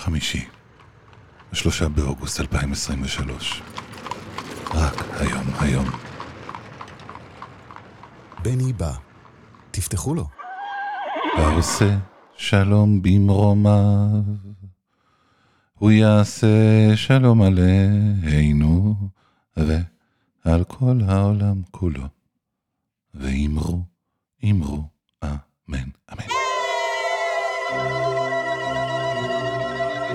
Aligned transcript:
חמישי, 0.00 0.44
השלושה 1.52 1.88
באוגוסט 1.88 2.40
2023. 2.40 3.62
רק 4.74 4.94
היום, 5.20 5.44
היום. 5.60 5.84
בני 8.42 8.72
בא. 8.72 8.92
תפתחו 9.70 10.14
לו. 10.14 10.28
העושה 11.38 11.98
שלום 12.36 13.02
במרומיו, 13.02 14.22
הוא 15.74 15.90
יעשה 15.90 16.46
שלום 16.96 17.42
עלינו 17.42 18.94
ועל 19.56 20.64
כל 20.64 20.98
העולם 21.08 21.62
כולו. 21.70 22.04
ואמרו, 23.14 23.82
אמרו, 24.44 24.82
אמן, 25.24 25.88
אמן. 26.12 26.39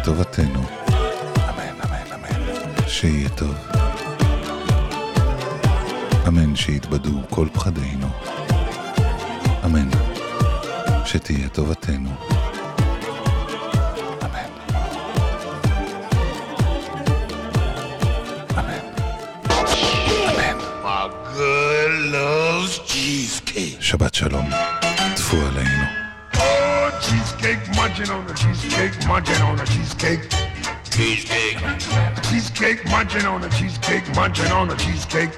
שתהיה 0.00 0.16
טובתנו, 0.16 0.62
אמן, 1.38 1.80
אמן, 1.84 2.12
אמן. 2.14 2.88
שיהיה 2.88 3.28
טוב. 3.28 3.54
אמן 6.28 6.56
שיתבדו 6.56 7.20
כל 7.30 7.48
פחדינו, 7.52 8.06
Cheesecake, 32.80 32.90
munching 32.90 33.26
on 33.26 33.40
the 33.40 33.48
cheesecake, 33.50 34.14
munching 34.14 34.52
on 34.52 34.68
the 34.68 34.74
cheesecake. 34.76 35.30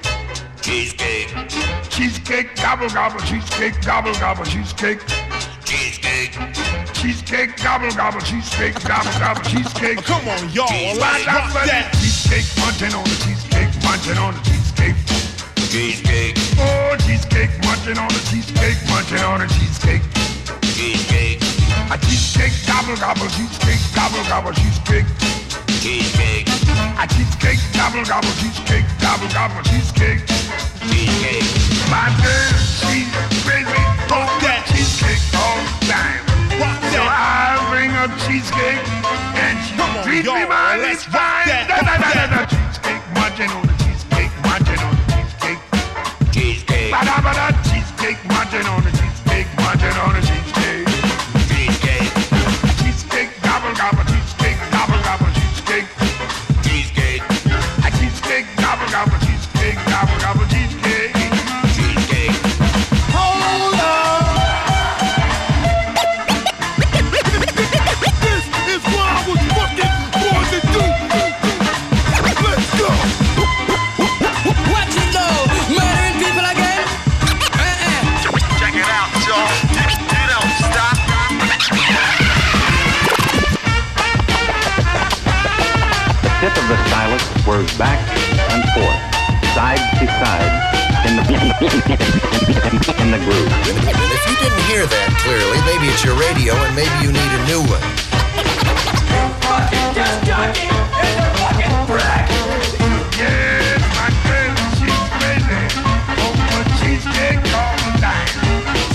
Cheesecake. 0.62 1.28
Cheesecake, 1.90 2.54
gobble 2.56 2.88
gobble, 2.90 3.20
cheesecake, 3.20 3.74
gobble 3.82 4.12
gobble, 4.14 4.44
cheesecake. 4.44 5.00
Cheesecake. 5.64 6.38
Cheesecake, 6.94 7.56
gobble 7.62 7.90
gobble, 7.96 8.20
cheesecake, 8.20 8.74
gobble 8.84 9.10
gobble, 9.18 9.42
cheesecake. 9.42 9.98
Come 10.04 10.28
on, 10.28 10.50
y'all, 10.50 10.68
let's 10.70 11.26
rock 11.26 11.52
that. 11.66 11.90
Cheesecake, 11.98 12.46
munching 12.62 12.94
on 12.94 13.04
the 13.04 13.16
cheesecake, 13.26 13.72
munching 13.82 14.18
on 14.18 14.34
the 14.34 14.42
cheesecake. 14.46 14.96
Cheesecake. 15.70 16.36
Oh, 16.58 16.96
cheesecake, 17.02 17.50
munching 17.66 17.98
on 17.98 18.08
the 18.08 18.22
cheesecake, 18.30 18.78
munching 18.86 19.24
on 19.26 19.40
the 19.40 19.48
cheesecake. 19.50 20.02
Cheesecake. 20.78 21.42
A 21.90 21.98
cheesecake, 21.98 22.54
gobble 22.66 22.96
gobble, 22.96 23.26
cheesecake, 23.34 23.82
gobble 23.94 24.22
gobble, 24.30 24.52
cheesecake. 24.52 25.06
Cheesecake. 25.82 26.46
A 26.94 27.06
cheesecake, 27.10 27.58
gobble 27.74 28.04
gobble, 28.06 28.30
cheesecake, 28.38 28.86
gobble 29.02 29.26
gobble, 29.34 29.62
cheesecake. 29.66 30.22
Cheesecake. 30.86 31.42
My 31.90 32.06
girl, 32.22 32.54
she's 32.86 33.10
crazy 33.42 33.82
for 34.06 34.22
that 34.46 34.62
cheesecake 34.70 35.18
all 35.34 35.58
the 35.58 35.90
time. 35.90 36.22
Rock 36.62 36.78
So 36.94 37.02
that. 37.02 37.58
I'll 37.58 37.66
bring 37.74 37.90
her 37.90 38.06
cheesecake 38.22 38.78
and 39.42 39.58
she 39.66 39.74
Come 39.74 39.90
on, 39.98 40.04
treats 40.06 40.22
me 40.30 40.46
y'all, 40.46 40.46
mighty 40.46 40.94
fine. 41.10 41.50
that, 41.50 41.66
Da, 41.66 41.82
da, 41.82 41.94
da, 41.98 42.10
da, 42.14 42.24
da. 42.30 42.40
Cheesecake, 42.46 43.02
munching 43.18 43.50
on 43.50 43.66
the 43.66 43.74
cheesecake, 43.82 44.32
munching 44.46 44.78
on 44.86 44.94
the 44.94 45.04
cheesecake. 45.10 45.62
Cheesecake. 46.30 46.92
Ba 46.94 47.02
da 47.02 47.16
ba 47.26 47.32
da. 47.34 47.46
Cheesecake, 47.66 48.22
munching 48.30 48.66
on 48.70 48.86
the 48.86 48.92
cheesecake, 48.94 49.50
munching 49.58 49.98
on 49.98 50.14
the. 50.14 50.22
Cheesecake. 50.22 50.81
Stylus 87.52 87.76
back 87.76 88.00
and 88.52 88.64
forth, 88.72 89.00
side 89.54 89.80
to 90.00 90.06
side, 90.06 90.52
in 91.06 91.16
the 91.16 91.22
in 93.02 93.10
the 93.10 93.18
groove. 93.18 93.52
If 93.68 93.76
you 94.28 94.36
didn't 94.40 94.64
hear 94.70 94.86
that 94.86 95.08
clearly, 95.20 95.60
maybe 95.68 95.92
it's 95.92 96.04
your 96.04 96.16
radio 96.16 96.54
and 96.54 96.74
maybe 96.74 96.96
you 97.04 97.12
need 97.12 97.20
a 97.20 97.42
new 97.46 97.60
one. 97.68 97.82
Yes, 103.20 103.80
my 104.00 104.08
girl, 104.24 104.56
she's 104.80 105.02
crazy 105.20 105.60
over 106.24 106.48
oh, 106.56 106.64
cheesecake 106.80 107.44
all 107.52 107.76
the 107.84 107.92
time. 108.00 108.32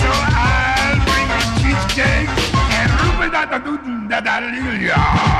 So 0.02 0.10
I'll 0.10 0.98
bring 1.06 1.30
her 1.30 1.46
cheesecake 1.62 2.30
and 2.74 2.90
Rupert 3.06 3.32
da 3.32 3.46
da 3.46 3.58
doo 3.60 3.78
da 4.10 4.20
da 4.20 4.40
da 4.42 4.50
da 4.50 5.37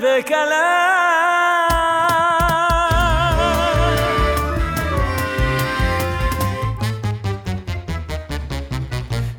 וכלה 0.00 1.66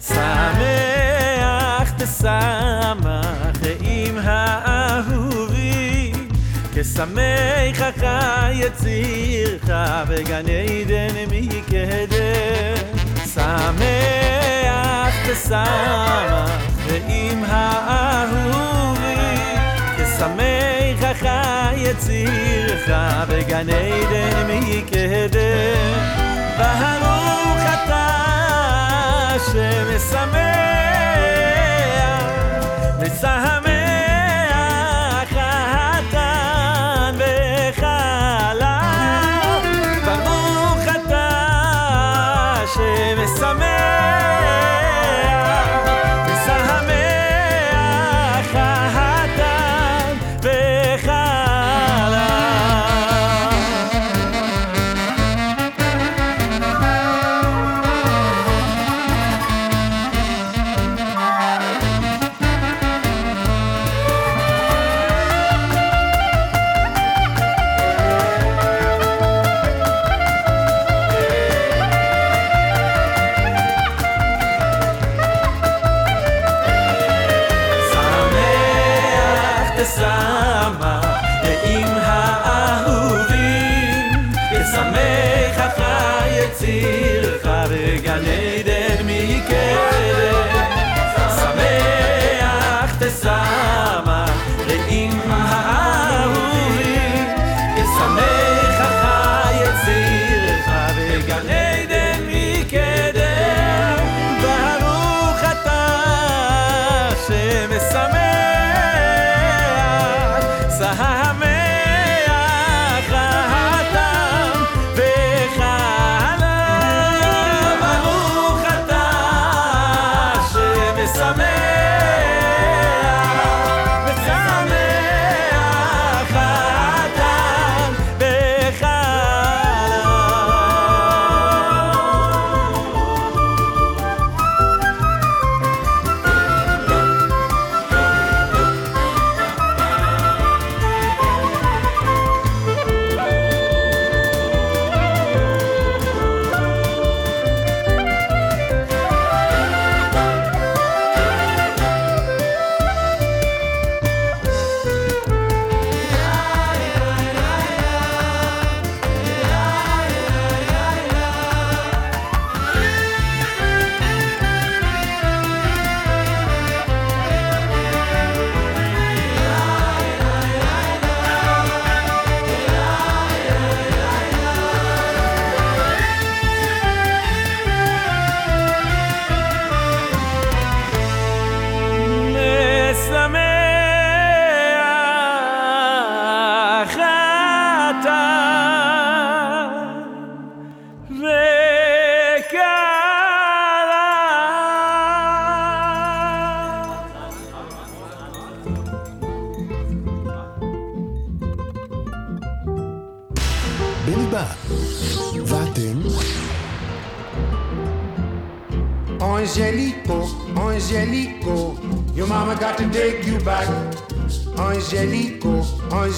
שמח 0.02 1.92
תשמח 1.98 3.58
עם 3.82 4.18
האהובי 4.24 6.12
כשמחך 6.74 8.04
יצירך 8.52 9.70
בגן 10.10 10.46
עדן 10.50 11.16
מקדם 11.32 12.76
שמח 13.34 15.14
תשמח 15.26 16.50
ועם 16.86 17.44
האהובי 20.21 20.95
תשמח 20.97 21.11
אחי 21.11 21.75
יצירך 21.77 22.91
בגן 23.29 23.67
עדן 23.71 24.47
מקדם 24.49 26.01
ברוך 26.59 27.61
אתה 27.85 28.07
שמשמח 29.47 30.27
משמח 33.01 33.25
החתן 33.25 33.60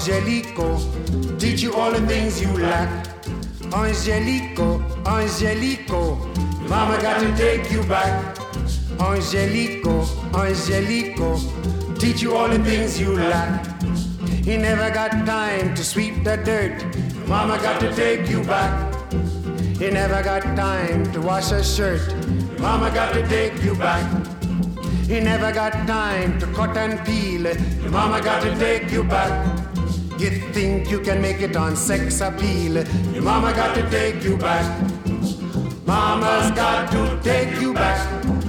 Angelico, 0.06 0.76
teach 1.38 1.62
you 1.62 1.72
all 1.72 1.90
the 1.90 2.06
things 2.06 2.38
you 2.38 2.52
lack. 2.58 3.06
Angelico, 3.72 4.78
Angelico, 5.06 6.16
mama 6.68 7.00
got 7.00 7.20
to 7.20 7.34
take 7.38 7.72
you 7.72 7.82
back. 7.84 8.36
Angelico, 9.00 10.04
Angelico, 10.34 11.40
teach 11.94 12.20
you 12.20 12.36
all 12.36 12.48
the 12.48 12.58
things 12.58 13.00
you 13.00 13.16
lack. 13.16 13.64
He 14.44 14.58
never 14.58 14.90
got 14.90 15.12
time 15.24 15.74
to 15.74 15.82
sweep 15.82 16.22
the 16.22 16.36
dirt. 16.36 16.84
Mama 17.26 17.56
got 17.62 17.80
to 17.80 17.90
take 17.94 18.28
you 18.28 18.44
back. 18.44 18.94
He 19.78 19.88
never 19.88 20.22
got 20.22 20.42
time 20.54 21.10
to 21.12 21.20
wash 21.22 21.50
a 21.50 21.64
shirt. 21.64 22.14
Mama 22.58 22.90
got 22.90 23.14
to 23.14 23.26
take 23.28 23.56
you 23.62 23.74
back. 23.74 24.04
He 25.06 25.20
never 25.20 25.50
got 25.50 25.72
time 25.86 26.38
to 26.40 26.46
cut 26.48 26.76
and 26.76 27.02
peel. 27.06 27.54
Mama 27.90 28.20
got 28.20 28.42
to 28.42 28.54
take 28.58 28.90
you 28.92 29.02
back. 29.02 29.63
You 30.16 30.30
think 30.52 30.90
you 30.90 31.00
can 31.00 31.20
make 31.20 31.40
it 31.40 31.56
on 31.56 31.74
sex 31.76 32.20
appeal. 32.20 32.84
Your 33.12 33.22
mama 33.22 33.52
got 33.52 33.74
to 33.74 33.90
take 33.90 34.22
you 34.22 34.36
back. 34.36 34.64
Mama's 35.84 36.50
got 36.52 36.90
to 36.92 37.20
take 37.22 37.60
you 37.60 37.74
back. 37.74 37.98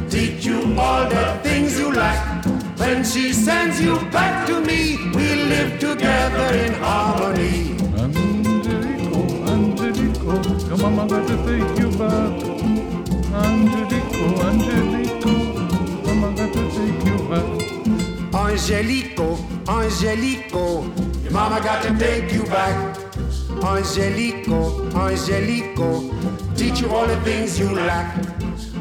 Teach 0.10 0.45
you 0.45 0.75
all 0.77 1.10
the 1.10 1.39
things 1.43 1.79
you 1.79 1.91
lack. 1.91 2.45
When 2.77 3.03
she 3.03 3.34
sends 3.34 3.81
you 3.81 3.98
back 4.12 4.45
to 4.48 4.62
me, 4.62 4.98
we 5.15 5.36
live 5.50 5.79
together 5.79 6.55
in 6.55 6.74
harmony. 6.75 7.75
Angelico, 7.98 9.22
Angelico, 9.51 10.67
your 10.67 10.77
mama 10.77 11.07
got 11.07 11.27
to 11.27 11.36
take 11.48 11.79
you 11.79 11.89
back. 11.98 12.43
Angelico, 13.43 14.24
Angelico, 14.50 15.34
mama 16.05 16.36
got 16.38 16.53
to 16.53 16.63
take 16.77 17.05
you 17.10 17.17
back. 17.27 17.50
Angelico, 18.36 19.38
Angelico, 19.67 20.84
mama 21.36 21.60
got 21.60 21.84
to 21.84 21.92
take 22.00 22.32
you 22.32 22.44
back. 22.44 22.98
Angelico, 23.62 24.89
Angelico, 24.96 25.86
teach 26.56 26.80
you 26.80 26.89
all 26.89 27.06
the 27.06 27.20
things 27.27 27.60
you 27.60 27.70
lack. 27.75 28.08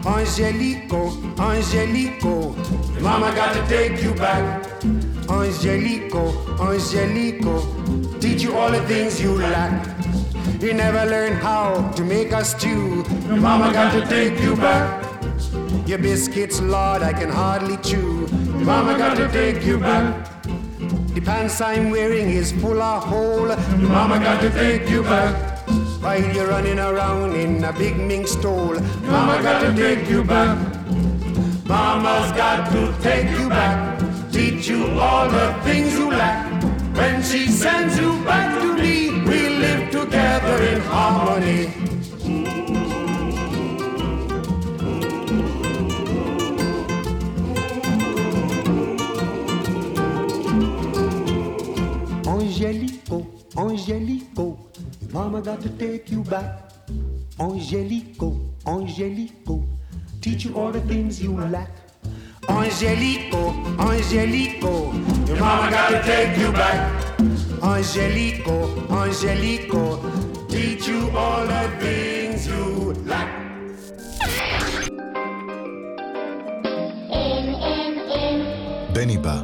Angelico, 0.06 1.10
Angelico, 1.36 2.50
mama 3.00 3.34
got 3.34 3.52
to 3.54 3.66
take 3.66 4.00
you 4.00 4.14
back. 4.14 4.70
Angelico, 5.28 6.22
Angelico, 6.62 7.54
teach 8.20 8.42
you 8.44 8.54
all 8.54 8.70
the 8.70 8.82
things 8.82 9.20
you 9.20 9.34
lack. 9.34 9.72
You 10.62 10.74
never 10.74 11.10
learned 11.10 11.38
how 11.42 11.90
to 11.96 12.04
make 12.04 12.30
a 12.30 12.44
stew. 12.44 13.02
Mama 13.26 13.72
got 13.72 13.92
to 13.94 14.06
take 14.06 14.40
you 14.40 14.54
back. 14.54 15.02
Your 15.88 15.98
biscuits, 15.98 16.60
Lord, 16.60 17.02
I 17.02 17.12
can 17.12 17.30
hardly 17.30 17.78
chew. 17.78 18.28
Mama 18.70 18.96
got 18.96 19.16
to 19.16 19.28
take 19.32 19.64
you 19.64 19.78
back. 19.78 20.33
The 21.14 21.20
pants 21.20 21.60
I'm 21.60 21.90
wearing 21.90 22.28
is 22.28 22.50
full 22.50 22.82
of 22.82 23.04
hole. 23.04 23.54
Mama 23.78 24.18
got 24.18 24.40
to 24.40 24.50
take 24.50 24.90
you 24.90 25.04
back. 25.04 25.60
While 26.02 26.34
you're 26.34 26.48
running 26.48 26.80
around 26.80 27.36
in 27.36 27.62
a 27.62 27.72
big 27.72 27.96
mink 27.96 28.26
stole. 28.26 28.80
Mama 29.02 29.40
got 29.40 29.60
to 29.60 29.72
take 29.76 30.10
you 30.10 30.24
back. 30.24 30.58
Mama's 31.66 32.32
got 32.32 32.72
to 32.72 32.92
take 33.00 33.30
you 33.30 33.48
back, 33.48 33.98
teach 34.32 34.66
you 34.66 34.86
all 34.98 35.28
the 35.30 35.54
things 35.62 35.94
you 35.94 36.10
lack. 36.10 36.62
When 36.94 37.22
she 37.22 37.46
sends 37.46 37.96
you 37.96 38.12
back 38.24 38.60
to 38.60 38.74
me, 38.74 39.10
we 39.24 39.48
live 39.48 39.90
together 39.92 40.62
in 40.64 40.80
harmony. 40.80 41.93
Angelico, 53.57 53.57
Angelico, 53.57 54.57
your 55.01 55.11
mama 55.11 55.41
got 55.41 55.61
to 55.61 55.69
take 55.69 56.11
you 56.11 56.23
back. 56.23 56.71
Angelico, 57.39 58.39
Angelico, 58.67 59.63
teach 60.21 60.45
you 60.45 60.55
all 60.55 60.71
the 60.71 60.81
things 60.81 61.21
you 61.21 61.33
lack. 61.35 61.69
Angelico, 62.47 63.51
Angelico, 63.79 64.91
your 65.25 65.37
mama 65.37 65.71
got 65.71 65.89
to 65.89 66.01
take 66.03 66.37
you 66.37 66.51
back. 66.51 67.19
Angelico, 67.61 68.69
Angelico, 68.89 69.99
teach 70.47 70.87
you 70.87 71.09
all 71.15 71.45
the 71.45 71.69
things 71.79 72.47
you 72.47 72.93
lack. 73.05 73.29
בני 78.93 79.17
בא. 79.17 79.42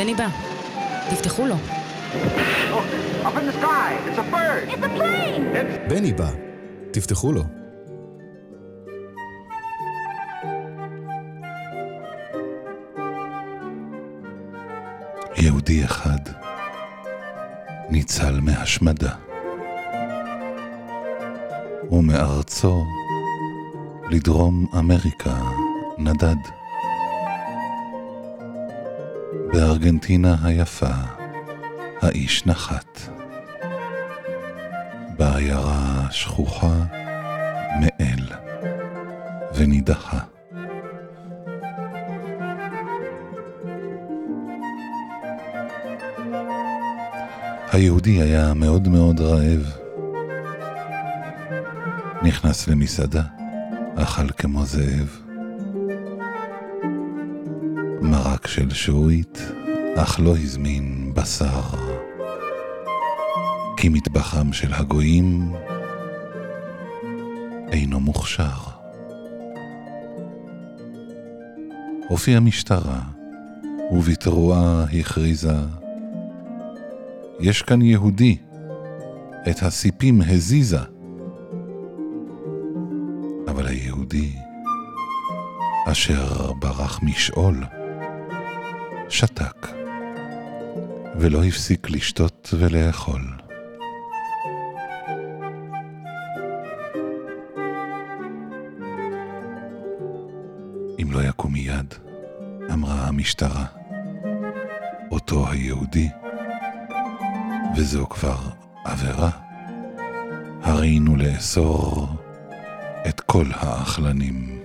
בני 0.00 0.14
בא, 0.14 0.28
תפתחו 1.10 1.46
לו. 1.46 1.54
Up 1.54 3.36
in 3.36 3.44
the 3.46 3.52
sky, 3.52 3.90
it's 4.08 4.18
a 4.18 4.22
bird. 4.32 4.68
It's 4.68 4.84
a 4.84 4.98
plane. 4.98 5.88
בני 5.88 6.12
בא. 6.12 6.30
תפתחו 6.90 7.32
לו. 7.32 7.42
יהודי 15.36 15.84
אחד 15.84 16.18
ניצל 17.90 18.40
מהשמדה, 18.40 19.14
ומארצו 21.90 22.84
לדרום 24.10 24.66
אמריקה 24.78 25.36
נדד. 25.98 26.59
בארגנטינה 29.52 30.36
היפה 30.42 30.90
האיש 32.02 32.46
נחת, 32.46 32.98
בעיירה 35.16 36.06
שכוחה 36.10 36.84
מאל 37.80 38.26
ונידחה. 39.54 40.18
היהודי 47.72 48.22
היה 48.22 48.54
מאוד 48.54 48.88
מאוד 48.88 49.20
רעב. 49.20 49.72
נכנס 52.22 52.68
למסעדה, 52.68 53.22
אכל 53.96 54.28
כמו 54.30 54.64
זאב. 54.64 55.29
של 58.50 58.70
שעועית, 58.70 59.38
אך 59.96 60.20
לא 60.20 60.36
הזמין 60.36 61.12
בשר. 61.14 61.60
כי 63.76 63.88
מטבחם 63.88 64.52
של 64.52 64.74
הגויים 64.74 65.52
אינו 67.72 68.00
מוכשר. 68.00 68.58
הופיעה 72.08 72.40
משטרה, 72.40 73.00
ובתרועה 73.92 74.84
הכריזה 75.00 75.56
יש 77.40 77.62
כאן 77.62 77.82
יהודי, 77.82 78.36
את 79.50 79.62
הסיפים 79.62 80.20
הזיזה. 80.28 80.80
אבל 83.48 83.66
היהודי, 83.66 84.32
אשר 85.86 86.52
ברח 86.52 87.00
משאול, 87.02 87.64
שתק, 89.10 89.66
ולא 91.20 91.44
הפסיק 91.44 91.90
לשתות 91.90 92.54
ולאכול. 92.58 93.22
אם 101.02 101.12
לא 101.12 101.22
יקום 101.28 101.52
מיד, 101.52 101.94
אמרה 102.72 103.08
המשטרה, 103.08 103.64
אותו 105.10 105.48
היהודי 105.50 106.08
וזו 107.76 108.08
כבר 108.08 108.38
עבירה. 108.84 109.30
הרינו 110.62 111.16
לאסור 111.16 112.08
את 113.08 113.20
כל 113.20 113.46
האכלנים. 113.54 114.62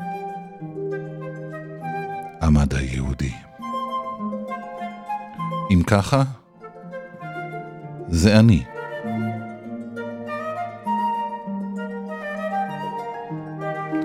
עמד 2.42 2.74
היהודי. 2.74 3.45
ככה, 5.88 6.24
זה 8.08 8.40
אני. 8.40 8.64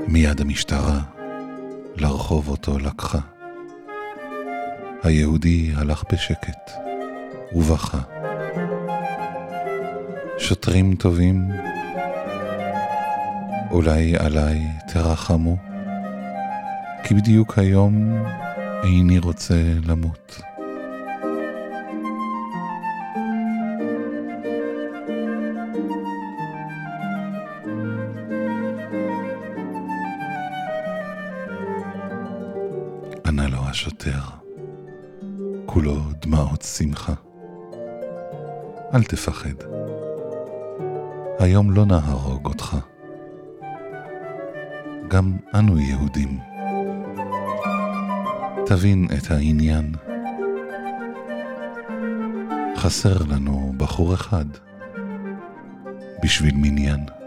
מיד 0.08 0.40
המשטרה 0.40 1.00
לרחוב 1.96 2.48
אותו 2.48 2.78
לקחה. 2.78 3.18
היהודי 5.02 5.72
הלך 5.76 6.04
בשקט 6.12 6.70
ובכה. 7.52 7.98
שוטרים 10.38 10.94
טובים, 10.94 11.48
אולי 13.70 14.16
עליי 14.16 14.60
תרחמו, 14.92 15.56
כי 17.04 17.14
בדיוק 17.14 17.58
היום 17.58 18.24
איני 18.82 19.18
רוצה 19.18 19.54
למות. 19.84 20.49
אל 38.94 39.02
תפחד. 39.02 39.54
היום 41.38 41.70
לא 41.70 41.86
נהרוג 41.86 42.46
אותך. 42.46 42.76
גם 45.08 45.36
אנו 45.54 45.80
יהודים. 45.80 46.38
תבין 48.66 49.06
את 49.18 49.30
העניין. 49.30 49.92
חסר 52.76 53.16
לנו 53.28 53.72
בחור 53.76 54.14
אחד 54.14 54.44
בשביל 56.22 56.54
מניין. 56.56 57.19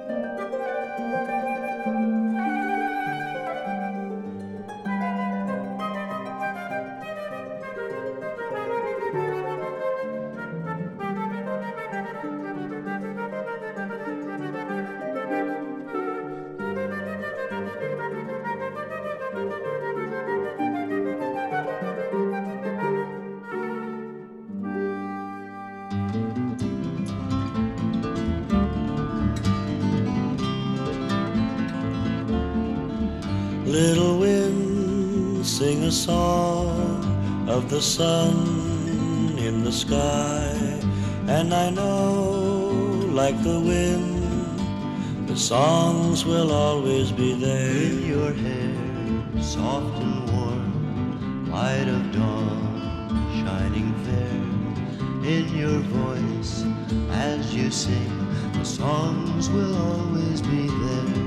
You 57.64 57.72
sing. 57.72 58.28
The 58.60 58.66
songs 58.66 59.50
will 59.50 59.76
always 59.76 60.42
be 60.42 60.68
there. 60.68 61.24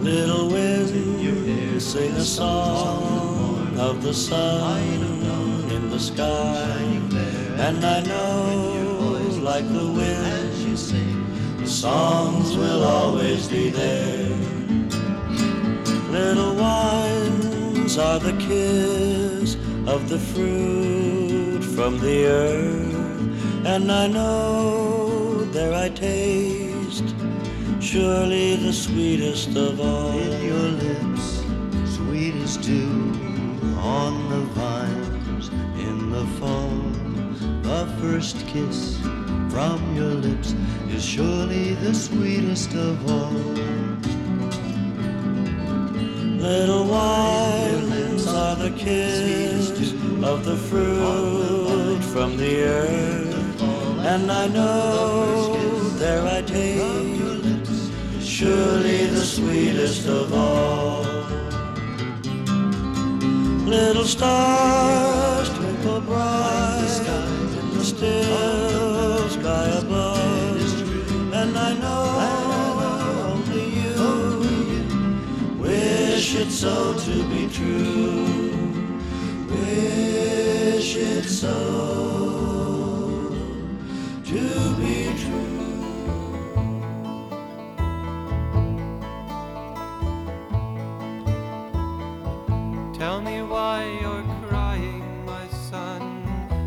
Little 0.00 0.48
wind, 0.50 0.90
you 1.22 1.80
sing 1.80 2.12
a 2.12 2.24
song 2.24 3.78
of 3.78 4.02
the 4.02 4.12
sun 4.12 4.82
in 5.70 5.88
the 5.88 5.98
sky, 5.98 6.76
and 7.66 7.82
I 7.84 8.02
know, 8.02 8.84
like 9.40 9.66
the 9.72 9.86
wind, 9.86 10.54
you 10.68 10.76
sing, 10.76 11.24
the 11.58 11.66
songs 11.66 12.56
will 12.56 12.84
always 12.84 13.48
be 13.48 13.70
there. 13.70 14.28
Little 16.10 16.54
wines 16.54 17.96
are 17.96 18.18
the 18.18 18.36
kiss 18.46 19.56
of 19.86 20.08
the 20.10 20.18
fruit 20.18 21.62
from 21.64 21.98
the 21.98 22.26
earth, 22.26 23.03
and 23.66 23.90
I 23.90 24.06
know 24.06 25.44
there 25.52 25.74
I 25.74 25.88
taste 25.88 27.14
surely 27.80 28.56
the 28.56 28.72
sweetest 28.72 29.56
of 29.56 29.80
all. 29.80 30.18
In 30.18 30.44
your 30.44 30.68
lips, 30.84 31.42
sweet 31.96 32.34
as 32.34 32.56
dew 32.58 33.12
on 33.78 34.28
the 34.28 34.40
vines 34.56 35.48
in 35.78 36.10
the 36.10 36.26
fall. 36.38 36.80
The 37.62 37.86
first 38.00 38.46
kiss 38.46 38.98
from 39.50 39.96
your 39.96 40.14
lips 40.14 40.54
is 40.90 41.04
surely 41.04 41.74
the 41.74 41.94
sweetest 41.94 42.74
of 42.74 43.10
all. 43.10 43.30
Little 46.38 46.84
violins 46.84 48.26
are 48.26 48.56
the 48.56 48.70
kiss 48.76 49.92
of 50.22 50.44
the 50.44 50.56
fruit 50.56 52.02
from 52.14 52.36
the 52.36 52.62
earth, 52.62 53.43
and 54.06 54.30
I 54.30 54.46
know 54.48 55.56
there 55.96 56.26
I 56.26 56.42
taste 56.42 57.72
surely 58.20 59.06
the 59.06 59.24
sweetest 59.24 60.06
of 60.06 60.32
all. 60.34 61.04
Little 63.64 64.04
stars 64.04 65.48
twinkle 65.56 66.02
bright 66.02 67.00
in 67.60 67.78
the 67.78 67.84
still 67.84 69.28
sky 69.30 69.68
above, 69.82 71.32
and 71.32 71.56
I 71.56 71.72
know 71.82 72.04
only 73.30 73.64
you 73.80 73.96
wish 75.58 76.36
it 76.36 76.50
so 76.50 76.92
to 76.92 77.14
be 77.30 77.48
true. 77.48 78.52
Wish 79.48 80.96
it 80.96 81.24
so 81.24 82.53
to 84.34 84.74
be 84.80 85.04
true. 85.22 85.80
Tell 92.92 93.20
me 93.20 93.42
why 93.42 93.84
you're 94.02 94.26
crying, 94.48 95.24
my 95.24 95.46
son. 95.70 96.02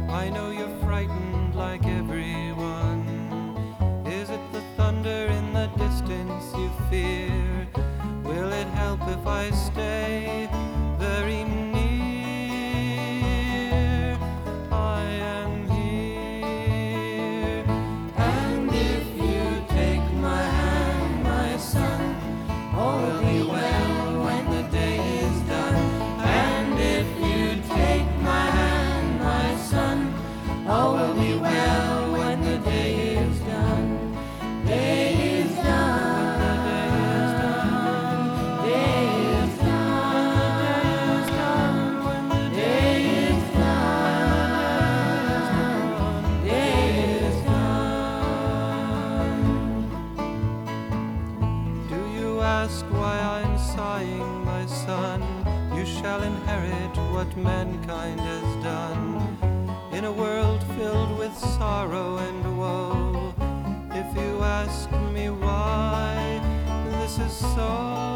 I 0.09 0.29
know 0.29 0.49
you're 0.51 0.77
frightened 0.85 1.55
like 1.55 1.85
everyone. 1.85 3.03
Is 4.05 4.29
it 4.29 4.43
the 4.53 4.61
thunder 4.77 5.27
in 5.37 5.51
the 5.51 5.67
distance 5.75 6.45
you 6.55 6.71
fear? 6.89 7.67
Will 8.23 8.53
it 8.53 8.67
help 8.67 9.01
if 9.09 9.27
I 9.27 9.51
stay 9.51 10.36
sorrow 61.57 62.17
and 62.17 62.57
woe, 62.59 63.33
if 63.91 64.15
you 64.15 64.43
ask 64.43 64.91
me 65.11 65.31
why 65.31 66.39
this 66.91 67.17
is 67.17 67.33
so, 67.33 68.06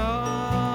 melhor. 0.00 0.69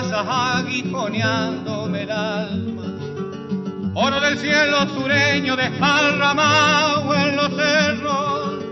Viento 0.00 0.16
que 0.16 0.24
pasa 0.24 0.58
aguijoneándome 0.58 2.02
el 2.02 2.10
alma. 2.10 2.82
Oro 3.94 4.20
del 4.20 4.38
cielo 4.38 4.88
sureño 4.94 5.56
desparramado 5.56 7.14
en 7.14 7.36
los 7.36 7.48
cerros, 7.56 8.64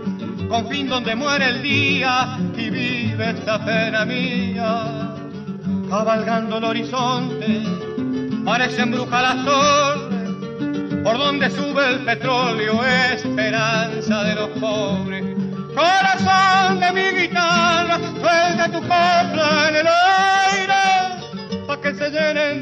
con 0.47 0.67
fin 0.69 0.87
donde 0.87 1.15
muere 1.15 1.49
el 1.49 1.61
día 1.61 2.37
y 2.57 2.69
vive 2.69 3.31
esta 3.31 3.63
pena 3.63 4.05
mía. 4.05 5.15
Cabalgando 5.89 6.57
el 6.57 6.63
horizonte, 6.63 7.63
parece 8.45 8.81
embruja 8.81 9.21
la 9.21 9.45
torre, 9.45 11.03
por 11.03 11.17
donde 11.17 11.49
sube 11.49 11.89
el 11.89 11.99
petróleo, 12.05 12.83
esperanza 12.85 14.23
de 14.23 14.35
los 14.35 14.49
pobres. 14.59 15.25
Corazón 15.75 16.79
de 16.79 16.91
mi 16.93 17.21
guitarra, 17.21 17.99
suelta 18.21 18.71
tu 18.71 18.81
copla 18.81 19.08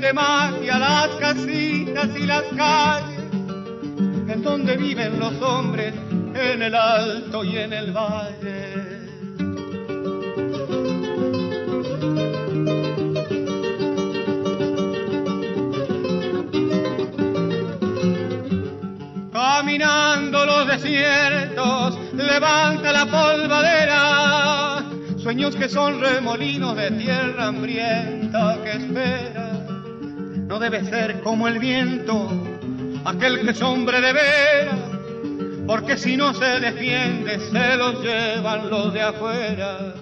de 0.07 0.13
magia 0.13 0.79
las 0.79 1.09
casitas 1.19 2.07
y 2.15 2.25
las 2.25 2.43
calles, 2.55 3.19
en 3.33 4.41
donde 4.41 4.77
viven 4.77 5.19
los 5.19 5.33
hombres, 5.41 5.93
en 6.33 6.61
el 6.61 6.73
alto 6.75 7.43
y 7.43 7.57
en 7.57 7.73
el 7.73 7.91
valle. 7.91 9.01
Caminando 19.33 20.45
los 20.45 20.67
desiertos, 20.67 21.99
levanta 22.13 22.93
la 22.93 23.05
polvadera, 23.07 24.85
sueños 25.17 25.53
que 25.57 25.67
son 25.67 25.99
remolinos 25.99 26.77
de 26.77 26.91
tierra 26.91 27.47
hambrienta 27.47 28.57
que 28.63 28.71
espera. 28.71 29.56
Debe 30.59 30.83
ser 30.85 31.21
como 31.21 31.47
el 31.47 31.59
viento, 31.59 32.31
aquel 33.05 33.41
que 33.41 33.51
es 33.51 33.61
hombre 33.61 34.01
de 34.01 34.11
veras, 34.11 34.79
porque 35.67 35.97
si 35.97 36.17
no 36.17 36.33
se 36.33 36.59
defiende 36.59 37.39
se 37.39 37.77
los 37.77 38.01
llevan 38.01 38.67
los 38.69 38.91
de 38.91 39.01
afuera. 39.01 39.93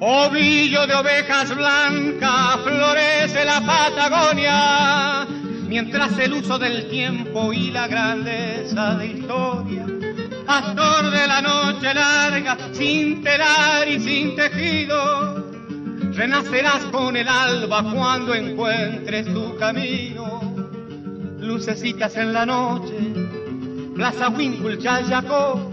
Ovillo 0.00 0.86
de 0.86 0.94
ovejas 0.94 1.56
blancas, 1.56 2.58
florece 2.64 3.44
la 3.44 3.60
Patagonia, 3.60 5.26
mientras 5.68 6.18
el 6.18 6.32
uso 6.32 6.58
del 6.58 6.88
tiempo 6.88 7.52
y 7.52 7.70
la 7.70 7.86
grandeza 7.86 8.96
de 8.96 9.06
historia, 9.06 9.86
pastor 10.48 11.10
de 11.10 11.26
la 11.26 11.42
noche 11.42 11.92
larga, 11.92 12.56
sin 12.72 13.22
telar 13.22 13.86
y 13.86 14.00
sin 14.00 14.34
tejido, 14.34 15.44
renacerás 16.14 16.84
con 16.86 17.14
el 17.16 17.28
alba 17.28 17.84
cuando 17.92 18.34
encuentres 18.34 19.26
tu 19.26 19.58
camino. 19.58 20.40
Lucecitas 21.38 22.16
en 22.16 22.32
la 22.32 22.46
noche, 22.46 22.96
Plaza 23.94 24.30
Winkle, 24.30 24.78
Chayacó, 24.78 25.70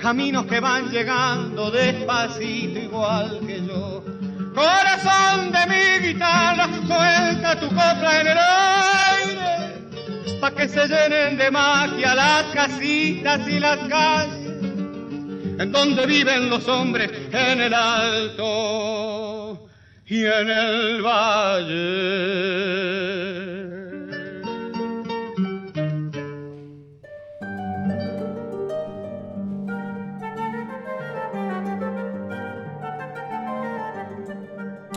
caminos 0.00 0.46
que 0.46 0.60
van 0.60 0.90
llegando 0.90 1.68
despacito 1.72 2.78
igual 2.78 3.40
que 3.44 3.66
yo. 3.66 4.04
Corazón 4.54 5.50
de 5.50 5.66
mi 5.66 6.06
guitarra, 6.06 6.68
suelta 6.86 7.58
tu 7.58 7.66
copla 7.66 8.20
en 8.20 8.26
el 8.28 8.38
pa' 10.41 10.51
que 10.51 10.67
se 10.67 10.87
llenen 10.87 11.37
de 11.37 11.49
magia 11.51 12.15
las 12.15 12.43
casitas 12.53 13.47
y 13.47 13.59
las 13.59 13.79
calles, 13.87 14.47
en 15.61 15.71
donde 15.71 16.05
viven 16.05 16.49
los 16.49 16.67
hombres 16.67 17.09
en 17.31 17.61
el 17.61 17.73
alto 17.73 19.67
y 20.05 20.25
en 20.25 20.49
el 20.49 21.01
valle. 21.01 22.63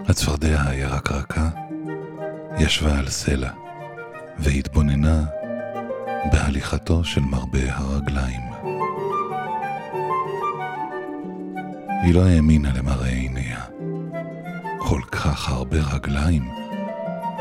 הצפרדע 0.09 0.63
הירקרקה 0.69 1.49
ישבה 2.59 2.99
על 2.99 3.09
סלע 3.09 3.60
והתבוננה 4.40 5.24
בהליכתו 6.32 7.04
של 7.04 7.22
מרבה 7.22 7.76
הרגליים. 7.76 8.42
היא 12.04 12.14
לא 12.14 12.26
האמינה 12.26 12.70
למראה 12.74 13.10
עיניה. 13.10 13.60
כל 14.80 15.02
כך 15.12 15.50
הרבה 15.50 15.78
רגליים, 15.94 16.52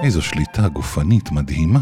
איזו 0.03 0.23
שליטה 0.23 0.69
גופנית 0.69 1.33
מדהימה. 1.33 1.81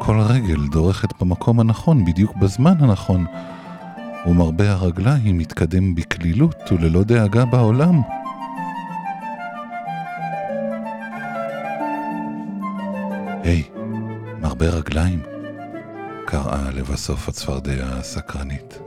כל 0.00 0.20
רגל 0.20 0.66
דורכת 0.72 1.22
במקום 1.22 1.60
הנכון, 1.60 2.04
בדיוק 2.04 2.36
בזמן 2.36 2.74
הנכון, 2.78 3.26
ומרבה 4.26 4.70
הרגליים 4.70 5.38
מתקדם 5.38 5.94
בקלילות 5.94 6.72
וללא 6.72 7.02
דאגה 7.02 7.44
בעולם. 7.44 8.00
מרבה 14.62 14.76
רגליים, 14.76 15.22
קראה 16.26 16.70
לבסוף 16.70 17.28
הצפרדע 17.28 17.86
הסקרנית. 17.86 18.78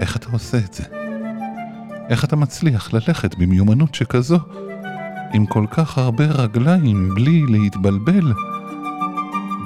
איך 0.00 0.16
אתה 0.16 0.26
עושה 0.32 0.58
את 0.58 0.74
זה? 0.74 0.82
איך 2.08 2.24
אתה 2.24 2.36
מצליח 2.36 2.94
ללכת 2.94 3.34
במיומנות 3.34 3.94
שכזו, 3.94 4.38
עם 5.32 5.46
כל 5.46 5.66
כך 5.70 5.98
הרבה 5.98 6.24
רגליים 6.24 7.14
בלי 7.14 7.46
להתבלבל, 7.46 8.32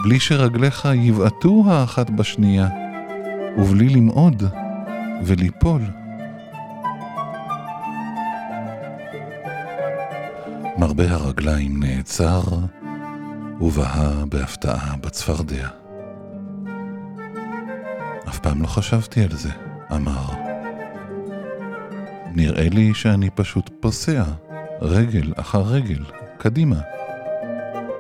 בלי 0.03 0.21
שרגליך 0.21 0.89
יבעטו 0.95 1.65
האחת 1.67 2.11
בשנייה, 2.11 2.69
ובלי 3.59 3.89
למעוד 3.89 4.43
וליפול? 5.25 5.83
מרבה 10.79 11.11
הרגליים 11.11 11.83
נעצר, 11.83 12.43
ובהה 13.61 14.25
בהפתעה 14.27 14.97
בצפרדע. 15.01 15.69
אף 18.29 18.39
פעם 18.39 18.63
לא 18.63 18.67
חשבתי 18.67 19.23
על 19.23 19.37
זה, 19.37 19.51
אמר. 19.93 20.25
נראה 22.35 22.69
לי 22.69 22.95
שאני 22.95 23.31
פשוט 23.31 23.71
פוסע, 23.81 24.25
רגל 24.81 25.33
אחר 25.37 25.63
רגל, 25.63 26.05
קדימה. 26.39 26.81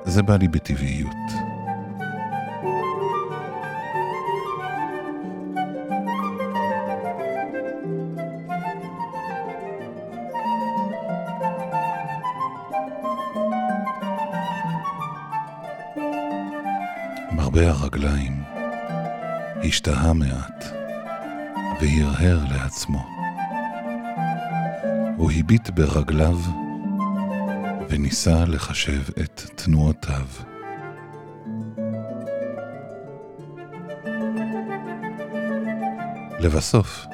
זה 0.05 0.23
בא 0.23 0.37
לי 0.37 0.49
בטבעיות. 0.49 1.54
השתהה 19.87 20.12
מעט 20.12 20.64
והרהר 21.81 22.38
לעצמו. 22.51 23.07
הוא 25.16 25.31
הביט 25.37 25.70
ברגליו 25.70 26.37
וניסה 27.88 28.44
לחשב 28.44 29.01
את 29.20 29.42
תנועותיו. 29.55 30.27
לבסוף, 36.40 37.07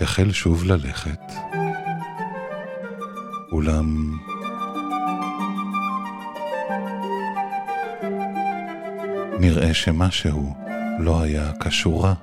החל 0.00 0.32
שוב 0.32 0.64
ללכת, 0.64 1.32
אולם 3.52 4.18
נראה 9.40 9.74
שמשהו 9.74 10.67
לא 10.98 11.22
היה 11.22 11.52
כשורה. 11.60 12.14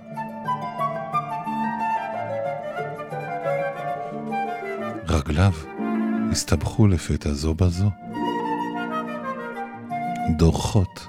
רגליו 5.08 5.52
הסתבכו 6.32 6.88
לפתע 6.88 7.34
זו 7.34 7.54
בזו, 7.54 7.90
דורכות 10.38 11.08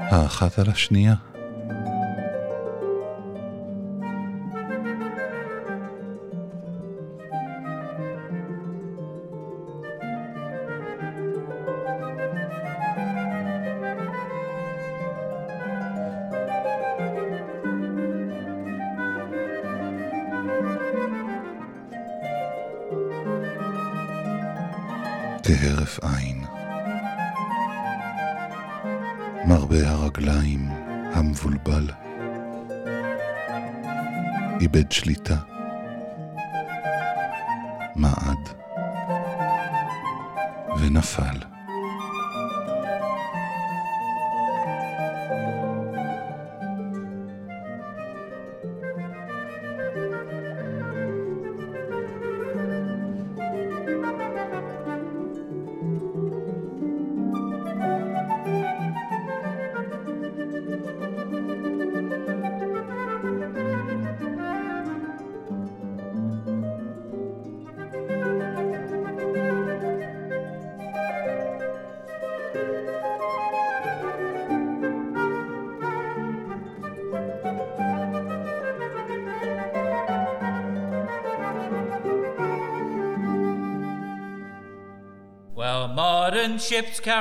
האחת 0.00 0.58
על 0.58 0.70
השנייה. 0.70 1.14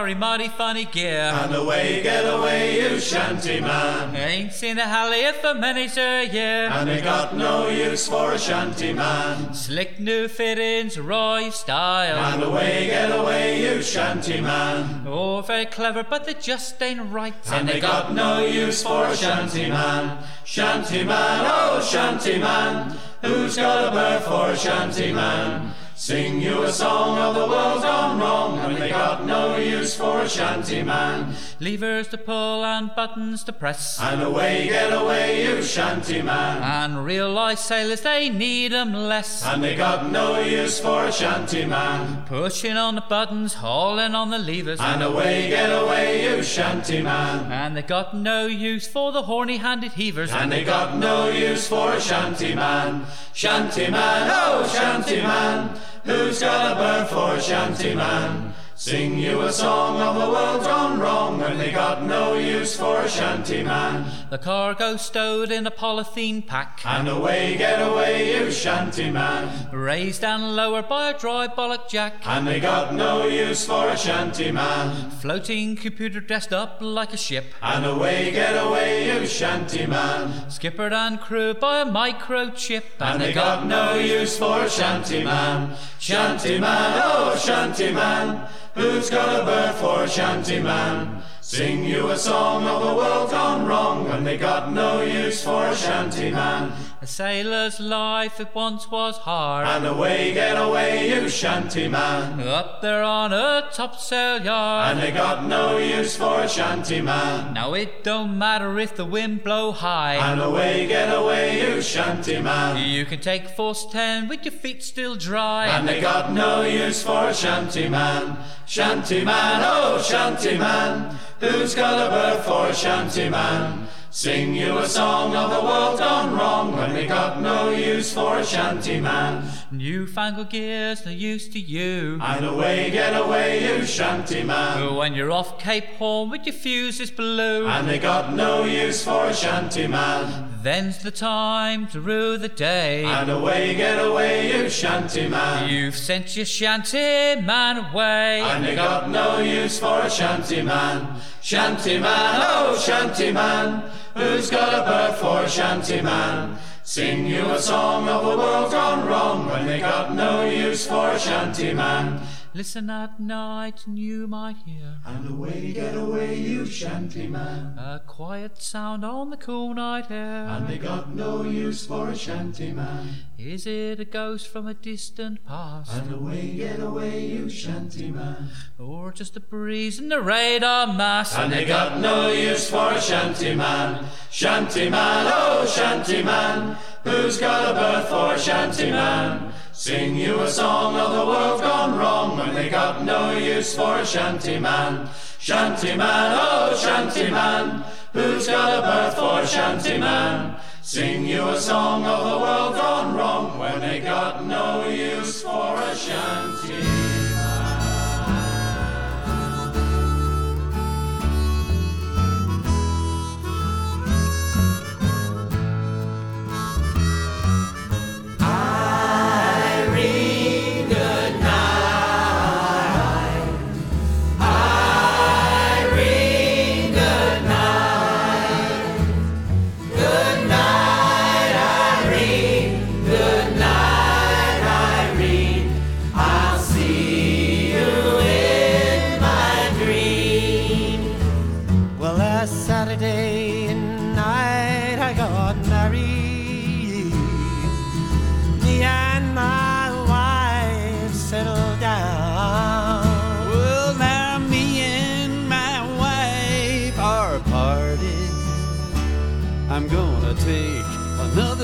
Ships 0.05 0.13
carry 0.13 0.15
mighty 0.15 0.49
funny 0.49 0.85
gear. 0.85 1.31
And 1.33 1.55
away, 1.55 2.01
get 2.03 2.25
away, 2.25 2.79
you 2.81 2.99
shanty 2.99 3.59
man. 3.61 4.15
Ain't 4.15 4.53
seen 4.53 4.77
a 4.77 4.87
halliard 4.87 5.35
for 5.35 5.53
many 5.53 5.87
a 5.97 6.23
year. 6.23 6.69
And 6.71 6.87
they 6.87 7.01
got 7.01 7.35
no 7.35 7.69
use 7.69 8.07
for 8.07 8.33
a 8.33 8.37
shanty 8.37 8.93
man. 8.93 9.53
Slick 9.53 9.99
new 9.99 10.27
fittings, 10.27 10.99
Roy 10.99 11.49
style. 11.49 12.17
And 12.33 12.43
away, 12.43 12.87
get 12.87 13.11
away, 13.11 13.61
you 13.61 13.81
shanty 13.81 14.41
man. 14.41 15.05
Oh, 15.07 15.41
very 15.41 15.65
clever, 15.65 16.03
but 16.03 16.25
they 16.25 16.35
just 16.35 16.81
ain't 16.81 17.01
right. 17.11 17.33
And 17.51 17.67
they 17.67 17.79
got 17.79 18.13
no 18.13 18.45
use 18.45 18.83
for 18.83 19.05
a 19.05 19.15
shanty 19.15 19.69
man. 19.69 20.23
Shanty 20.43 21.03
man, 21.03 21.45
oh 21.47 21.81
shanty 21.81 22.37
man. 22.37 22.97
Who's 23.21 23.55
got 23.55 23.87
a 23.87 23.91
bird 23.91 24.21
for 24.21 24.51
a 24.51 24.57
shanty 24.57 25.11
man? 25.11 25.73
Sing 25.97 26.41
you 26.41 26.63
a 26.63 26.71
song 26.73 27.17
of 27.17 27.35
the 27.35 27.47
world 27.47 27.81
gone 27.81 28.19
wrong, 28.19 28.59
and 28.59 28.75
they 28.75 28.89
got 28.89 29.25
no 29.25 29.55
use 29.55 29.95
for 29.95 30.19
a 30.19 30.27
shanty 30.27 30.83
man. 30.83 31.33
Levers 31.61 32.09
to 32.09 32.17
pull 32.17 32.65
and 32.65 32.93
buttons 32.93 33.45
to 33.45 33.53
press. 33.53 33.97
And 34.01 34.21
away, 34.21 34.67
get 34.67 34.91
away, 34.91 35.45
you 35.45 35.63
shanty 35.63 36.21
man. 36.21 36.61
And 36.61 37.05
real 37.05 37.31
life 37.31 37.59
sailors, 37.59 38.01
they 38.01 38.29
need 38.29 38.73
'em 38.73 38.93
less. 38.93 39.45
And 39.45 39.63
they 39.63 39.73
got 39.73 40.11
no 40.11 40.37
use 40.41 40.81
for 40.81 41.05
a 41.05 41.13
shanty 41.13 41.63
man. 41.63 42.23
Pushing 42.27 42.75
on 42.75 42.95
the 42.95 43.01
buttons, 43.01 43.53
hauling 43.53 44.15
on 44.15 44.31
the 44.31 44.37
levers. 44.37 44.81
And 44.81 45.01
away, 45.01 45.47
get 45.47 45.71
away, 45.71 46.25
you 46.25 46.43
shanty 46.43 47.01
man. 47.01 47.49
And 47.49 47.77
they 47.77 47.83
got 47.83 48.13
no 48.13 48.47
use 48.47 48.85
for 48.85 49.13
the 49.13 49.23
horny 49.23 49.57
handed 49.57 49.93
heavers. 49.93 50.33
And 50.33 50.51
they 50.51 50.65
got 50.65 50.97
no 50.97 51.29
use 51.29 51.69
for 51.69 51.93
a 51.93 52.01
shanty 52.01 52.53
man. 52.53 53.05
Shanty 53.33 53.89
man, 53.89 54.29
oh 54.33 54.67
shanty 54.67 55.21
man. 55.21 55.69
Who's 56.05 56.39
got 56.39 56.71
a 56.71 56.75
bird 56.75 57.07
for 57.07 57.35
a 57.35 57.41
shanty 57.41 57.95
man? 57.95 58.53
Sing 58.77 59.17
you 59.17 59.39
a 59.39 59.53
song 59.53 60.01
of 60.01 60.15
the 60.15 60.29
world 60.29 60.63
gone 60.63 60.99
wrong, 60.99 61.41
and 61.41 61.57
they 61.57 61.71
got 61.71 62.03
no 62.03 62.37
use 62.37 62.75
for 62.75 62.99
a 62.99 63.07
shanty 63.07 63.63
man. 63.63 64.05
The 64.29 64.37
cargo 64.37 64.97
stowed 64.97 65.49
in 65.49 65.65
a 65.65 65.71
polythene 65.71 66.45
pack. 66.45 66.81
And 66.83 67.07
away, 67.07 67.55
get 67.57 67.81
away, 67.81 68.35
you 68.35 68.51
shanty 68.51 69.09
man. 69.09 69.69
Raised 69.71 70.25
and 70.25 70.57
lowered 70.57 70.89
by 70.89 71.11
a 71.11 71.13
hydraulic 71.13 71.87
jack. 71.87 72.15
And 72.25 72.45
they 72.45 72.59
got 72.59 72.93
no 72.93 73.25
use 73.25 73.65
for 73.65 73.87
a 73.87 73.95
shanty 73.95 74.51
man. 74.51 75.09
Floating 75.09 75.77
computer 75.77 76.19
dressed 76.19 76.51
up 76.51 76.79
like 76.81 77.13
a 77.13 77.17
ship. 77.17 77.45
And 77.61 77.85
away, 77.85 78.31
get 78.31 78.61
away, 78.61 79.07
you 79.07 79.25
shanty 79.25 79.85
man. 79.85 80.49
Skippered 80.51 80.91
and 80.91 81.21
crewed 81.21 81.61
by 81.61 81.79
a 81.79 81.85
microchip. 81.85 82.83
And 82.99 83.21
they 83.21 83.31
got 83.31 83.65
no 83.65 83.95
use 83.95 84.37
for 84.37 84.63
a 84.63 84.69
shanty 84.69 85.23
man. 85.23 85.77
Shanty 85.97 86.59
man, 86.59 87.01
oh 87.05 87.37
shanty 87.37 87.93
man. 87.93 88.49
Who's 88.75 89.09
got 89.09 89.41
a 89.41 89.45
bird 89.45 89.75
for 89.75 90.03
a 90.03 90.07
shanty 90.07 90.59
man? 90.59 91.23
Sing 91.47 91.83
you 91.83 92.09
a 92.09 92.17
song 92.17 92.65
of 92.65 92.81
a 92.81 92.95
world 92.95 93.29
gone 93.29 93.67
wrong, 93.67 94.07
and 94.07 94.25
they 94.25 94.35
got 94.35 94.73
no 94.73 95.03
use 95.03 95.43
for 95.43 95.67
a 95.67 95.75
shanty 95.75 96.31
man. 96.31 96.73
A 97.03 97.05
sailor's 97.05 97.79
life 97.79 98.39
it 98.39 98.49
once 98.55 98.89
was 98.89 99.15
hard. 99.17 99.67
And 99.67 99.85
away, 99.85 100.33
get 100.33 100.57
away, 100.57 101.07
you 101.07 101.29
shanty 101.29 101.87
man. 101.87 102.39
Up 102.39 102.81
there 102.81 103.03
on 103.03 103.31
a 103.31 103.69
topsail 103.71 104.41
yard. 104.41 104.97
And 104.97 104.99
they 104.99 105.11
got 105.11 105.45
no 105.45 105.77
use 105.77 106.15
for 106.15 106.39
a 106.39 106.49
shanty 106.49 106.99
man. 106.99 107.53
Now 107.53 107.75
it 107.75 108.03
don't 108.03 108.39
matter 108.39 108.79
if 108.79 108.95
the 108.95 109.05
wind 109.05 109.43
blow 109.43 109.71
high. 109.71 110.15
And 110.15 110.41
away, 110.41 110.87
get 110.87 111.15
away, 111.15 111.61
you 111.61 111.79
shanty 111.79 112.41
man. 112.41 112.89
You 112.89 113.05
can 113.05 113.19
take 113.19 113.49
force 113.49 113.85
ten 113.85 114.27
with 114.27 114.45
your 114.45 114.51
feet 114.51 114.81
still 114.81 115.15
dry. 115.15 115.67
And 115.67 115.87
they 115.87 116.01
got 116.01 116.33
no 116.33 116.63
use 116.63 117.03
for 117.03 117.27
a 117.27 117.35
shanty 117.35 117.87
man. 117.87 118.35
Shanty 118.65 119.23
man, 119.23 119.61
oh 119.63 120.01
shanty 120.01 120.57
man. 120.57 121.15
Who's 121.45 121.75
got 121.75 122.07
a 122.07 122.09
bird 122.09 122.43
for 122.43 122.67
a 122.67 122.73
shanty 122.73 123.29
man? 123.29 123.87
Sing 124.09 124.55
you 124.55 124.77
a 124.79 124.87
song 124.87 125.35
of 125.35 125.51
the 125.51 125.61
world 125.61 125.99
gone 125.99 126.33
wrong 126.35 126.75
when 126.75 126.93
they 126.93 127.05
got 127.05 127.39
no 127.39 127.69
use 127.69 128.11
for 128.13 128.39
a 128.39 128.43
shanty 128.43 128.99
man. 128.99 129.47
Newfangled 129.71 130.49
gears 130.49 131.05
no 131.05 131.11
use 131.11 131.47
to 131.49 131.59
you. 131.59 132.17
And 132.19 132.45
away, 132.45 132.89
get 132.89 133.15
away, 133.15 133.61
you 133.63 133.85
shanty 133.85 134.41
man. 134.41 134.95
When 134.95 135.13
you're 135.13 135.31
off 135.31 135.59
Cape 135.59 135.85
Horn 135.99 136.31
with 136.31 136.45
your 136.47 136.53
fuses 136.55 137.11
blew. 137.11 137.67
And 137.67 137.87
they 137.87 137.99
got 137.99 138.33
no 138.33 138.63
use 138.63 139.03
for 139.03 139.25
a 139.25 139.33
shanty 139.33 139.85
man. 139.85 140.54
Then's 140.65 140.97
the 140.97 141.11
time 141.11 141.85
to 141.89 142.01
rue 142.01 142.39
the 142.39 142.49
day. 142.49 143.03
And 143.05 143.29
away, 143.29 143.75
get 143.75 144.03
away, 144.03 144.51
you 144.51 144.67
shanty 144.67 145.27
man. 145.27 145.69
You've 145.69 145.95
sent 145.95 146.35
your 146.35 146.47
shanty 146.47 147.39
man 147.39 147.85
away. 147.85 148.41
And 148.41 148.65
they 148.65 148.73
got 148.73 149.11
no 149.11 149.37
use 149.37 149.77
for 149.77 149.99
a 149.99 150.09
shanty 150.09 150.63
man. 150.63 151.21
Shanty 151.43 151.99
man, 151.99 152.41
oh 152.43 152.79
shanty 152.79 153.31
man. 153.31 153.91
Who's 154.15 154.49
got 154.49 154.73
a 154.73 154.81
bird 154.89 155.19
for 155.19 155.43
a 155.43 155.47
shanty 155.47 156.01
man? 156.01 156.57
Sing 156.81 157.27
you 157.27 157.45
a 157.51 157.59
song 157.61 158.09
of 158.09 158.25
a 158.25 158.35
world 158.35 158.71
gone 158.71 159.07
wrong 159.07 159.45
when 159.45 159.67
they 159.67 159.79
got 159.79 160.15
no 160.15 160.49
use 160.49 160.87
for 160.87 161.11
a 161.11 161.19
shanty 161.19 161.75
man. 161.75 162.21
Listen 162.55 162.89
at 162.89 163.19
night 163.19 163.85
and 163.85 163.99
you 163.99 164.27
might 164.27 164.55
hear. 164.65 164.99
And 165.05 165.29
away, 165.29 165.73
get 165.73 165.93
away, 165.93 166.39
you 166.39 166.65
shanty 166.65 167.27
man. 167.27 167.77
A 167.77 168.01
quiet 168.07 168.61
sound 168.61 169.03
on 169.03 169.29
the 169.29 169.35
cool 169.35 169.73
night 169.73 170.09
air. 170.09 170.45
And 170.47 170.65
they 170.65 170.77
got 170.77 171.13
no 171.13 171.43
use 171.43 171.85
for 171.85 172.07
a 172.07 172.15
shanty 172.15 172.71
man. 172.71 173.09
Is 173.45 173.67
it 173.67 173.99
a 173.99 174.05
ghost 174.05 174.47
from 174.47 174.65
a 174.65 174.73
distant 174.73 175.45
past? 175.45 175.93
And 175.93 176.11
away, 176.11 176.55
get 176.55 176.79
away, 176.79 177.27
you 177.27 177.47
shanty 177.47 178.09
man. 178.09 178.49
Or 178.79 179.11
just 179.11 179.37
a 179.37 179.39
breeze 179.39 179.99
in 179.99 180.09
the 180.09 180.19
radar 180.19 180.87
mast? 180.87 181.37
And 181.37 181.53
they 181.53 181.63
got 181.63 181.99
no 181.99 182.31
use 182.31 182.67
for 182.67 182.93
a 182.93 182.99
shanty 182.99 183.53
man. 183.53 184.03
Shanty 184.31 184.89
man, 184.89 185.31
oh 185.31 185.63
shanty 185.67 186.23
man. 186.23 186.75
Who's 187.03 187.37
got 187.37 187.69
a 187.69 187.73
bird 187.79 188.07
for 188.07 188.33
a 188.33 188.39
shanty 188.39 188.89
man? 188.89 189.53
Sing 189.73 190.15
you 190.15 190.39
a 190.39 190.49
song 190.49 190.95
of 190.95 191.11
the 191.11 191.25
world 191.27 191.61
gone 191.61 191.99
wrong 191.99 192.39
when 192.39 192.55
they 192.55 192.69
got 192.69 193.05
no 193.05 193.37
use 193.37 193.75
for 193.75 193.99
a 193.99 194.05
shanty 194.07 194.57
man. 194.57 195.07
Shanty 195.37 195.95
man, 195.95 196.35
oh 196.41 196.75
shanty 196.75 197.29
man. 197.29 197.83
Who's 198.11 198.47
got 198.47 198.79
a 198.79 198.81
bird 198.81 199.13
for 199.13 199.41
a 199.41 199.47
shanty 199.47 199.99
man? 199.99 200.59
Sing 200.87 201.25
you 201.25 201.49
a 201.49 201.59
song 201.59 202.05
of 202.05 202.29
the 202.29 202.37
world 202.37 202.75
gone 202.75 203.15
wrong 203.15 203.57
when 203.57 203.81
they 203.81 204.01
got 204.01 204.45
no 204.45 204.87
use 204.87 205.41
for 205.41 205.81
a 205.81 205.95
shanty 205.95 206.54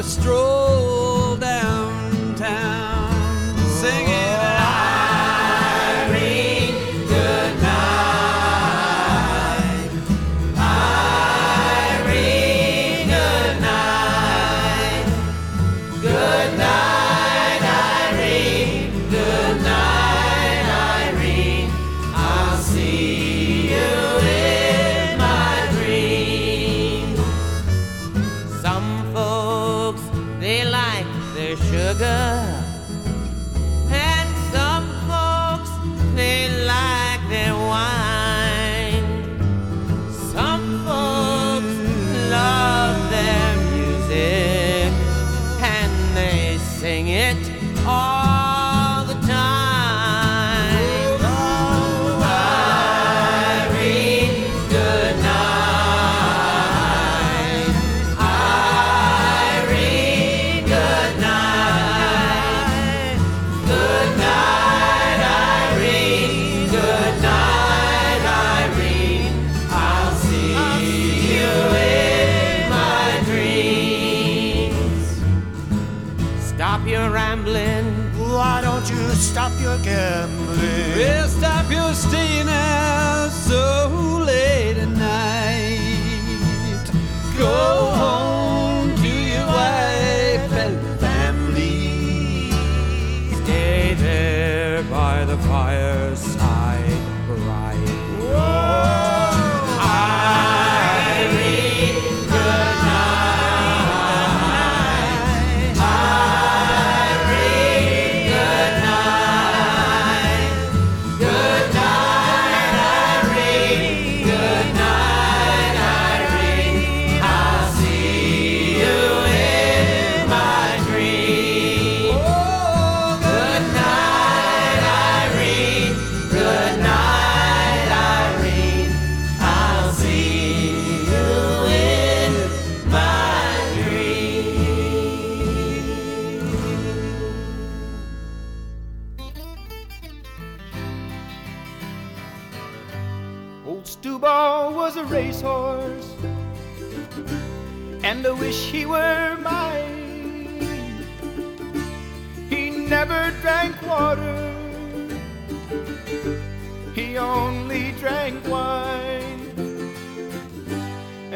another 0.02 0.10
stroll 0.10 1.36
downtown, 1.38 3.01
gambling? 80.12 80.98
Well, 80.98 81.28
stop 81.28 81.72
your 81.72 81.94
staying 81.94 82.50
out 82.50 83.30
oh, 83.30 83.38
so 83.48 84.24
late 84.26 84.78
at 84.78 84.90
night. 84.90 86.20
Go 87.38 87.48
home 88.02 88.31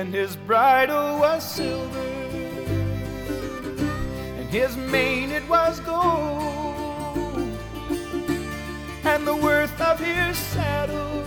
and 0.06 0.14
his 0.14 0.36
bridle 0.36 1.18
was 1.18 1.44
silver, 1.44 2.10
and 4.38 4.48
his 4.50 4.78
mane 4.78 5.32
it 5.32 5.48
was 5.50 5.80
gold, 5.80 7.50
and 9.04 9.26
the 9.26 9.36
worth 9.36 9.82
of 9.82 10.00
his 10.00 10.38
saddle 10.38 11.24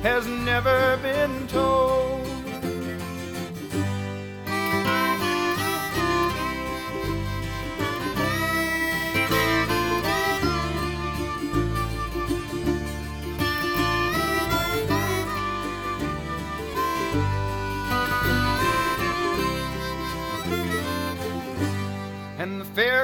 has 0.00 0.26
never 0.26 0.96
been 1.02 1.46
told. 1.48 2.23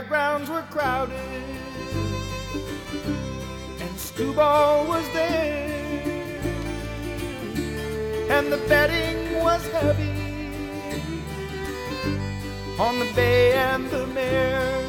Fairgrounds 0.00 0.48
were 0.48 0.64
crowded, 0.70 1.14
and 3.80 3.98
Stewball 3.98 4.88
was 4.88 5.06
there 5.12 5.68
and 8.30 8.50
the 8.50 8.56
betting 8.68 9.34
was 9.44 9.66
heavy 9.68 11.02
on 12.78 12.98
the 12.98 13.12
bay 13.14 13.52
and 13.52 13.90
the 13.90 14.06
mare. 14.06 14.82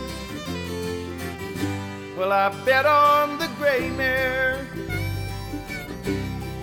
Well, 2.17 2.31
I 2.31 2.49
bet 2.63 2.85
on 2.85 3.37
the 3.37 3.49
gray 3.57 3.89
mare, 3.89 4.65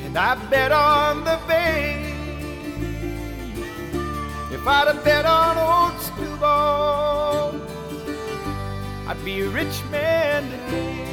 and 0.05 0.17
I 0.17 0.37
bet 0.49 0.73
on 0.73 1.25
the 1.25 1.39
bay. 1.47 2.15
If 4.51 4.67
I'd 4.67 4.87
have 4.89 5.05
bet 5.05 5.27
on 5.27 5.59
old 5.59 6.01
Stewball, 6.01 7.28
I'd 9.11 9.25
be 9.25 9.41
a 9.41 9.49
rich 9.49 9.83
man 9.91 10.51
today. 10.51 11.07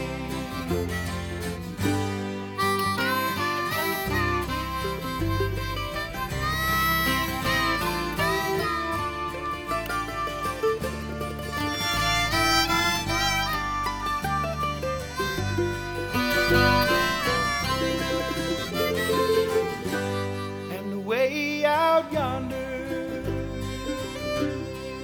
And 20.71 21.05
way 21.05 21.63
out 21.63 22.11
yonder, 22.11 23.23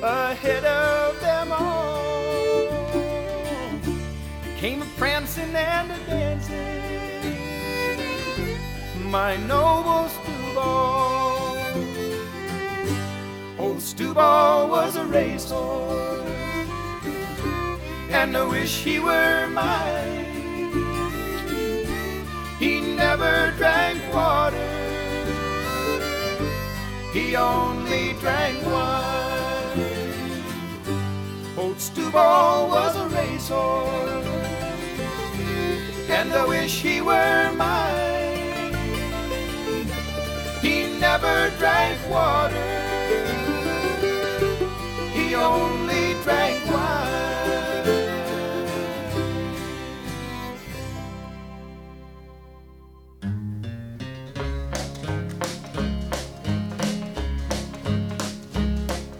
ahead 0.04 0.66
of 0.66 1.01
prancing 5.02 5.56
and 5.56 5.92
a 5.92 5.98
dancing, 6.06 6.56
my 9.10 9.36
noble 9.48 10.08
Stewball. 10.16 11.58
Old 13.58 13.82
Stewball 13.82 14.70
was 14.70 14.96
a 14.98 15.06
racehorse, 15.06 16.30
and 18.12 18.38
I 18.38 18.46
wish 18.46 18.84
he 18.84 19.00
were 19.00 19.48
mine. 19.48 20.70
He 22.60 22.80
never 22.96 23.54
drank 23.58 24.00
water, 24.14 24.70
he 27.12 27.36
only 27.36 28.14
drank 28.20 28.64
wine. 28.68 29.82
Old 31.58 31.80
Stewball 31.80 32.70
was 32.70 32.96
a 32.98 33.08
racehorse, 33.08 34.31
and 36.12 36.34
I 36.34 36.46
wish 36.46 36.82
he 36.82 37.00
were 37.00 37.52
mine. 37.56 38.74
He 40.62 41.00
never 41.00 41.50
drank 41.58 41.98
water, 42.10 42.68
he 45.14 45.34
only 45.36 46.14
drank 46.24 46.70
wine. 46.70 47.12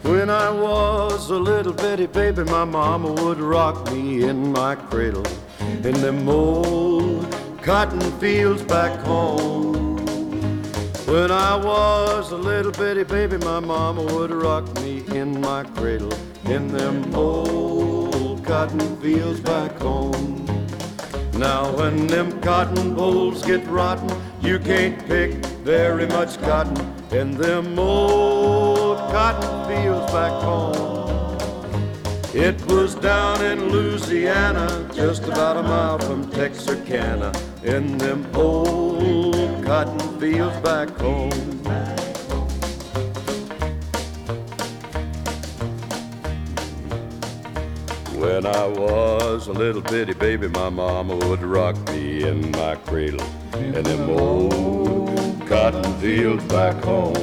When 0.02 0.28
I 0.28 0.50
was 0.50 1.30
a 1.30 1.38
little 1.38 1.72
bitty 1.72 2.06
baby, 2.06 2.44
my 2.44 2.64
mama 2.64 3.12
would 3.12 3.40
rock 3.40 3.90
me 3.90 4.24
in 4.24 4.52
my 4.52 4.74
cradle 4.74 5.24
in 5.84 6.00
them 6.00 6.28
old 6.28 7.26
cotton 7.60 8.00
fields 8.20 8.62
back 8.62 8.98
home. 9.00 9.96
When 11.06 11.30
I 11.32 11.56
was 11.56 12.30
a 12.30 12.36
little 12.36 12.70
bitty 12.70 13.02
baby, 13.02 13.36
my 13.38 13.58
mama 13.58 14.02
would 14.14 14.30
rock 14.30 14.64
me 14.80 15.02
in 15.08 15.40
my 15.40 15.64
cradle 15.64 16.12
in 16.44 16.68
them 16.68 17.12
old 17.14 18.44
cotton 18.44 18.96
fields 19.00 19.40
back 19.40 19.72
home. 19.80 20.46
Now 21.34 21.74
when 21.76 22.06
them 22.06 22.40
cotton 22.40 22.94
bolls 22.94 23.44
get 23.44 23.66
rotten, 23.66 24.10
you 24.40 24.60
can't 24.60 25.04
pick 25.08 25.32
very 25.64 26.06
much 26.06 26.40
cotton 26.42 26.78
in 27.10 27.32
them 27.32 27.76
old 27.76 28.98
cotton 29.10 29.68
fields 29.68 30.12
back 30.12 30.32
home. 30.42 31.38
It 32.34 32.64
was 32.66 32.94
down 32.94 33.44
in 33.44 33.68
Louisiana, 33.68 34.81
just 34.94 35.24
about 35.24 35.56
a 35.56 35.62
mile 35.62 35.98
from 35.98 36.30
Texarkana, 36.30 37.32
in 37.62 37.96
them 37.98 38.26
old 38.34 39.64
cotton 39.64 40.20
fields 40.20 40.56
back 40.60 40.88
home. 40.98 41.30
When 48.20 48.46
I 48.46 48.66
was 48.66 49.48
a 49.48 49.52
little 49.52 49.82
bitty 49.82 50.14
baby, 50.14 50.48
my 50.48 50.68
mama 50.68 51.16
would 51.16 51.42
rock 51.42 51.76
me 51.88 52.24
in 52.26 52.50
my 52.52 52.76
cradle 52.76 53.26
in 53.54 53.82
them 53.84 54.10
old 54.10 55.46
cotton 55.46 55.92
fields 56.00 56.44
back 56.44 56.82
home. 56.84 57.14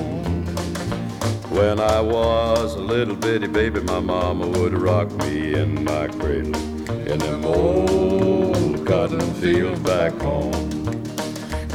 When 1.50 1.80
I 1.80 2.02
was 2.02 2.76
a 2.76 2.80
little 2.80 3.16
bitty 3.16 3.48
baby, 3.48 3.82
my 3.82 4.00
mama 4.00 4.48
would 4.48 4.74
rock 4.74 5.12
me 5.12 5.54
in 5.54 5.84
my 5.84 6.08
cradle 6.08 6.69
in 7.10 7.18
them 7.18 7.44
old 7.44 8.86
cotton 8.86 9.34
fields 9.36 9.80
back 9.80 10.14
home. 10.22 10.70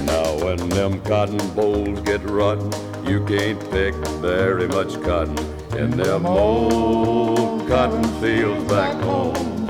Now 0.07 0.45
when 0.45 0.69
them 0.69 1.01
cotton 1.01 1.45
bolls 1.57 2.01
get 2.03 2.23
rotten, 2.23 2.71
you 3.05 3.25
can't 3.25 3.59
pick 3.73 3.95
very 4.23 4.69
much 4.69 5.01
cotton 5.03 5.37
in 5.77 5.91
them 5.91 6.25
old 6.25 7.67
cotton 7.67 8.05
fields 8.21 8.65
back 8.71 8.95
home. 9.03 9.67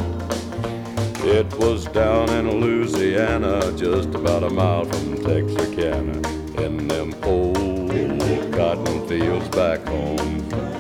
It 1.25 1.51
was 1.55 1.87
down 1.87 2.29
in 2.29 2.61
Louisiana, 2.61 3.73
just 3.75 4.11
about 4.15 4.43
a 4.43 4.51
mile 4.51 4.85
from 4.85 5.17
Texarkana, 5.25 6.21
in 6.61 6.89
them 6.89 7.15
old 7.23 8.53
cotton 8.53 9.09
fields 9.09 9.49
back 9.49 9.81
home. 9.87 10.74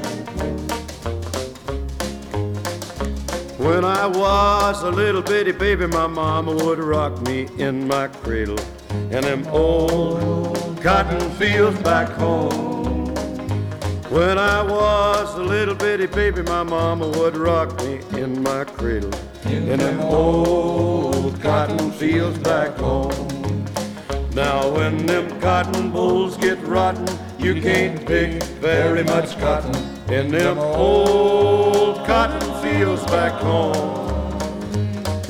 When 3.64 3.82
I 3.82 4.06
was 4.06 4.82
a 4.82 4.90
little 4.90 5.22
bitty 5.22 5.52
baby, 5.52 5.86
my 5.86 6.06
mama 6.06 6.54
would 6.54 6.78
rock 6.78 7.22
me 7.22 7.48
in 7.56 7.88
my 7.88 8.08
cradle 8.08 8.58
in 8.90 9.22
them 9.22 9.46
old 9.46 10.82
cotton 10.82 11.30
fields 11.36 11.80
back 11.80 12.10
home. 12.10 13.06
When 14.10 14.36
I 14.36 14.62
was 14.62 15.34
a 15.36 15.42
little 15.42 15.74
bitty 15.74 16.08
baby, 16.08 16.42
my 16.42 16.62
mama 16.62 17.08
would 17.08 17.38
rock 17.38 17.74
me 17.78 18.00
in 18.20 18.42
my 18.42 18.64
cradle 18.64 19.18
in 19.46 19.78
them 19.78 19.98
old 19.98 21.40
cotton 21.40 21.90
fields 21.92 22.38
back 22.40 22.76
home. 22.76 23.64
Now 24.34 24.68
when 24.68 25.06
them 25.06 25.40
cotton 25.40 25.90
bolls 25.90 26.36
get 26.36 26.58
rotten, 26.64 27.08
you 27.38 27.62
can't 27.62 28.06
pick 28.06 28.42
very 28.60 29.04
much 29.04 29.38
cotton 29.38 29.74
in 30.12 30.28
them 30.28 30.58
old 30.58 32.04
cotton 32.04 32.43
back 32.82 33.40
home. 33.40 34.36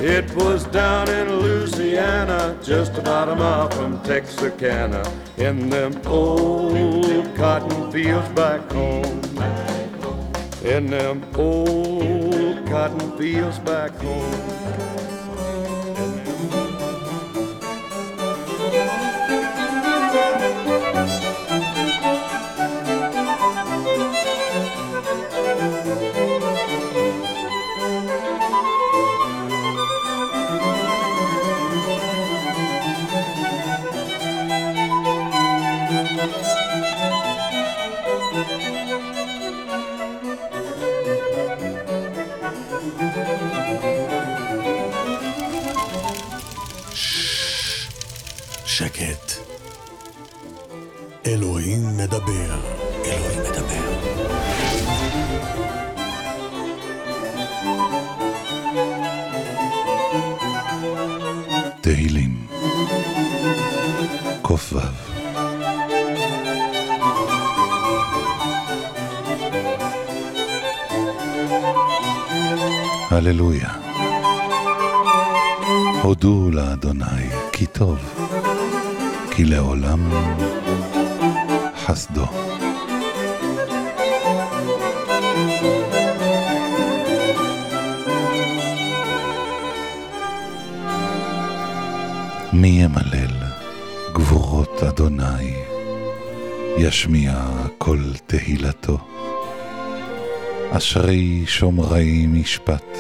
It 0.01 0.35
was 0.35 0.65
down 0.65 1.11
in 1.11 1.29
Louisiana, 1.41 2.59
just 2.63 2.97
about 2.97 3.29
a 3.29 3.37
mile 3.37 3.69
from 3.69 4.03
Texarkana, 4.03 5.03
in 5.37 5.69
them 5.69 6.01
old 6.07 7.37
cotton 7.37 7.93
fields 7.93 8.29
back 8.31 8.73
home. 8.73 9.21
In 10.65 10.87
them 10.87 11.23
old 11.35 12.67
cotton 12.67 13.17
fields 13.19 13.59
back 13.59 13.93
home. 13.97 14.64
הללויה. 73.15 73.69
הודו 76.03 76.51
לאדוני 76.51 77.31
כי 77.53 77.67
טוב, 77.67 77.99
כי 79.31 79.45
לעולם 79.45 80.11
חסדו. 81.85 82.27
מי 92.53 92.69
ימלל 92.69 93.37
גבורות 94.13 94.83
אדוני, 94.83 95.55
ישמיע 96.79 97.35
קול 97.79 98.13
תהילתו. 98.27 98.99
אשרי 100.77 101.43
שומרי 101.47 102.27
משפט, 102.27 102.99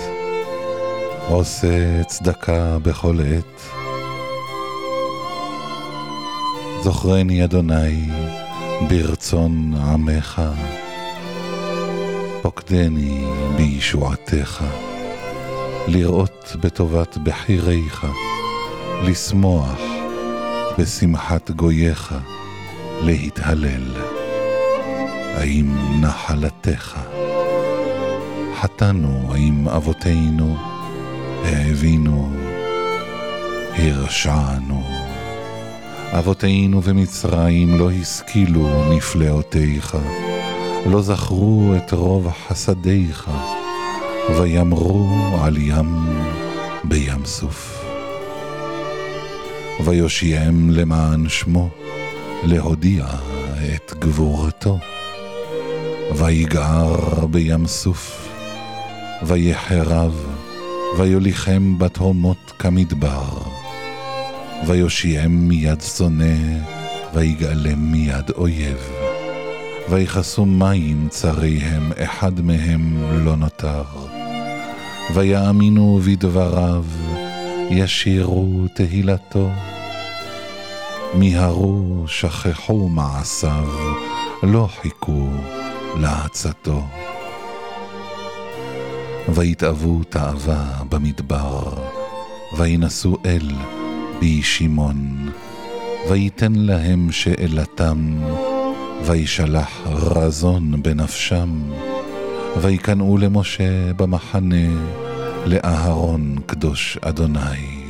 עושה 1.29 2.05
צדקה 2.05 2.79
בכל 2.83 3.18
עת. 3.20 3.62
זוכרני 6.83 7.45
אדוני 7.45 8.09
ברצון 8.89 9.75
עמך, 9.75 10.43
פוקדני 12.43 13.25
בישועתך, 13.57 14.64
לראות 15.89 16.57
בטובת 16.61 17.18
בחיריך, 17.18 18.07
לשמוח 19.03 19.81
בשמחת 20.79 21.51
גוייך, 21.51 22.14
להתהלל. 23.03 23.95
האם 25.35 26.01
נחלתך? 26.01 26.99
חטאנו 28.61 29.33
עם 29.37 29.69
אבותינו, 29.69 30.57
האבינו, 31.45 32.31
הרשענו, 33.77 34.83
אבותינו 36.19 36.81
במצרים 36.81 37.79
לא 37.79 37.91
השכילו 37.91 38.95
נפלאותיך, 38.97 39.97
לא 40.87 41.03
זכרו 41.03 41.75
את 41.77 41.93
רוב 41.93 42.29
חסדיך, 42.49 43.31
וימרו 44.39 45.39
על 45.43 45.57
ים 45.57 46.07
בים 46.85 47.25
סוף. 47.25 47.85
ויושיעם 49.85 50.71
למען 50.71 51.29
שמו, 51.29 51.69
להודיע 52.45 53.07
את 53.75 53.93
גבורתו. 53.99 54.79
ויגער 56.13 57.27
בים 57.27 57.67
סוף, 57.67 58.24
ויחרב, 59.27 60.27
ויוליכם 60.99 61.79
בתהומות 61.79 62.53
כמדבר. 62.59 63.25
ויושיעם 64.66 65.49
מיד 65.49 65.81
שונא, 65.81 66.35
ויגאלם 67.14 67.93
מיד 67.93 68.31
אויב. 68.31 68.91
ויכסו 69.89 70.47
מים 70.47 71.09
צריהם, 71.11 71.93
אחד 72.05 72.41
מהם 72.41 72.97
לא 73.25 73.37
נותר. 73.37 73.85
ויאמינו 75.14 76.01
בדבריו, 76.07 76.85
ישירו 77.70 78.66
תהילתו. 78.75 79.51
מיהרו, 81.14 82.05
שכחו 82.07 82.89
מעשיו, 82.89 83.68
לא 84.43 84.68
חיכו 84.81 85.29
לעצתו. 86.01 86.83
ויתאוו 89.29 90.05
תאווה 90.05 90.83
במדבר, 90.89 91.75
וינשאו 92.59 93.16
אל 93.27 93.51
בישימון, 94.20 95.31
ויתן 96.09 96.53
להם 96.55 97.12
שאלתם, 97.12 98.18
וישלח 99.05 99.81
רזון 99.87 100.83
בנפשם, 100.83 101.62
ויקנאו 102.61 103.18
למשה 103.18 103.93
במחנה, 103.93 104.66
לאהרון 105.47 106.37
קדוש 106.47 106.99
אדוני. 107.01 107.85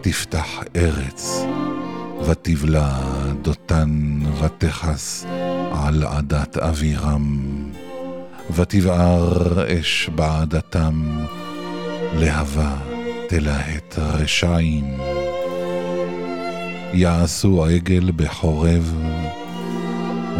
תפתח 0.00 0.62
ארץ, 0.76 1.46
ותבלע 2.26 2.98
דותן 3.42 4.18
ותכס 4.40 5.26
על 5.72 6.02
עדת 6.02 6.56
אבירם, 6.56 7.40
ותבער 8.50 9.64
אש 9.80 10.10
בעדתם, 10.14 11.24
להבה 12.14 12.76
תלהט 13.28 13.98
רשעים. 13.98 14.98
יעשו 16.92 17.64
עגל 17.64 18.10
בחורב, 18.16 18.94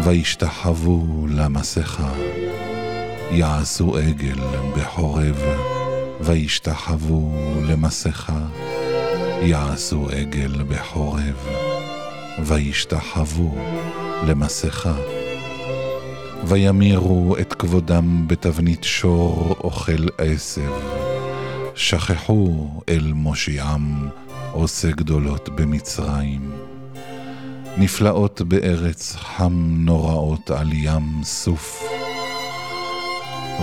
וישתחוו 0.03 1.27
למסכה. 1.29 2.11
יעשו 3.31 3.97
עגל 3.97 4.39
בחורב, 4.77 5.41
וישתחוו 6.21 7.31
למסכה. 7.69 8.39
יעשו 9.41 10.09
עגל 10.09 10.63
בחורב, 10.69 11.47
וישתחוו 12.39 13.55
למסכה. 14.27 15.16
וימירו 16.45 17.35
את 17.41 17.53
כבודם 17.53 18.27
בתבנית 18.27 18.83
שור 18.83 19.55
אוכל 19.63 20.07
עשב. 20.17 20.71
שכחו 21.75 22.67
אל 22.89 23.11
מושיעם 23.15 24.09
עושה 24.51 24.91
גדולות 24.91 25.49
במצרים. 25.49 26.51
נפלאות 27.77 28.41
בארץ 28.41 29.15
חם 29.15 29.75
נוראות 29.77 30.51
על 30.51 30.73
ים 30.73 31.23
סוף. 31.23 31.83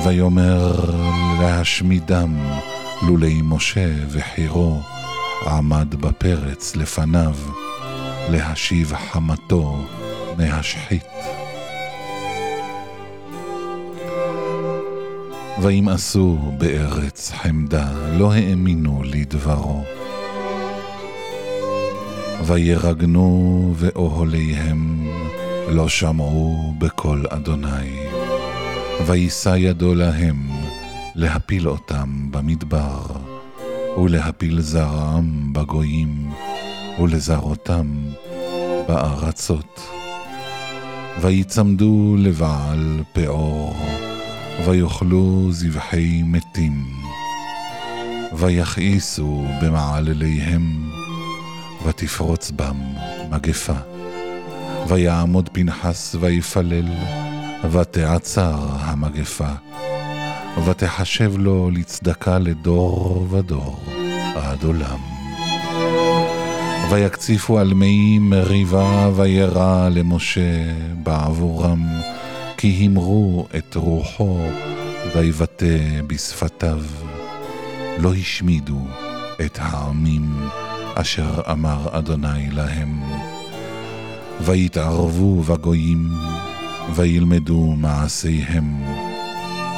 ויאמר 0.05 0.73
להשמידם 1.41 2.37
לולי 3.07 3.41
משה 3.45 3.91
וחירו 4.09 4.81
עמד 5.47 5.95
בפרץ 5.95 6.77
לפניו 6.77 7.35
להשיב 8.31 8.93
חמתו 8.95 9.77
מהשחית. 10.39 11.44
וימאסו 15.63 16.39
בארץ 16.59 17.33
חמדה, 17.33 17.93
לא 18.19 18.33
האמינו 18.33 19.03
לדברו. 19.05 19.85
וירגנו 22.45 23.73
ואוהליהם, 23.77 25.09
לא 25.69 25.89
שמעו 25.89 26.75
בקול 26.79 27.27
אדוני. 27.29 28.09
וישא 29.07 29.57
ידו 29.59 29.95
להם, 29.95 30.49
להפיל 31.15 31.69
אותם 31.69 32.31
במדבר, 32.31 33.03
ולהפיל 34.03 34.61
זרעם 34.61 35.53
בגויים, 35.53 36.31
ולזרותם 37.03 37.87
בארצות. 38.89 39.81
ויצמדו 41.21 42.17
לבעל 42.19 43.03
פאור, 43.13 43.77
ויאכלו 44.67 45.49
זבחי 45.51 46.23
מתים, 46.25 46.85
ויכעיסו 48.33 49.45
במעלליהם, 49.63 50.91
ותפרוץ 51.87 52.51
בם 52.51 52.77
מגפה. 53.31 53.95
ויעמוד 54.89 55.49
פנחס 55.53 56.17
ויפלל, 56.21 56.89
ותעצר 57.71 58.59
המגפה, 58.81 59.53
ותחשב 60.65 61.33
לו 61.39 61.71
לצדקה 61.71 62.39
לדור 62.39 63.27
ודור 63.31 63.81
עד 64.37 64.65
עולם. 64.65 64.99
ויקציפו 66.91 67.59
על 67.59 67.75
מי 67.75 68.19
מריבה 68.19 69.11
וירא 69.17 69.89
למשה 69.89 70.73
בעבורם, 71.03 71.85
כי 72.65 72.85
המרו 72.85 73.47
את 73.59 73.75
רוחו 73.75 74.39
ויבטא 75.15 76.03
בשפתיו. 76.07 76.83
לא 77.99 78.15
השמידו 78.15 78.81
את 79.45 79.59
העמים 79.61 80.37
אשר 80.95 81.41
אמר 81.51 81.99
אדוני 81.99 82.51
להם. 82.51 83.03
ויתערבו 84.41 85.43
בגויים, 85.43 86.09
וילמדו 86.95 87.75
מעשיהם, 87.77 88.85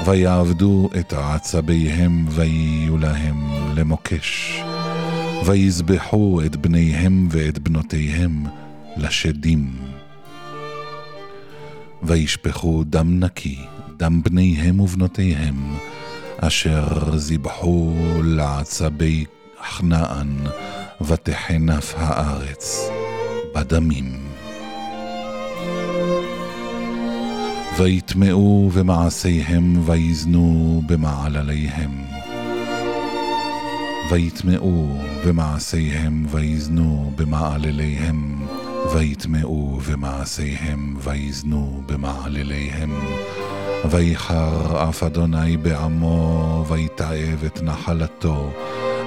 ויעבדו 0.07 0.89
את 1.01 1.12
עצביהם, 1.12 2.26
ויהיו 2.28 2.99
להם 2.99 3.37
למוקש. 3.74 4.61
ויזבחו 5.47 6.41
את 6.47 6.57
בניהם 6.57 7.28
ואת 7.30 7.59
בנותיהם 7.59 8.45
לשדים. 8.97 9.86
וישפכו 12.03 12.84
דם 12.86 13.20
נקי, 13.24 13.59
דם 13.97 14.22
בניהם 14.22 14.80
ובנותיהם, 14.80 15.76
אשר 16.38 17.16
זבחו 17.16 17.94
לעצבי 18.24 19.24
כנען, 19.78 20.36
ותחנף 21.01 21.94
הארץ 21.97 22.88
בדמים. 23.55 24.26
ויטמעו 27.78 28.70
במעשיהם 28.74 29.88
ויזנו 29.88 30.82
במעלליהם. 30.86 32.05
ויטמעו 34.11 34.99
במעשיהם 35.26 36.26
ויזנו 36.30 37.12
במעלליהם. 37.16 38.47
ויטמעו 38.95 39.80
במעשיהם 39.91 40.97
ויזנו 41.01 41.82
במעלליהם. 41.87 42.91
ויחר 43.91 44.89
אף 44.89 45.03
אדוני 45.03 45.57
בעמו, 45.57 46.64
ויתעב 46.68 47.45
את 47.47 47.62
נחלתו, 47.62 48.51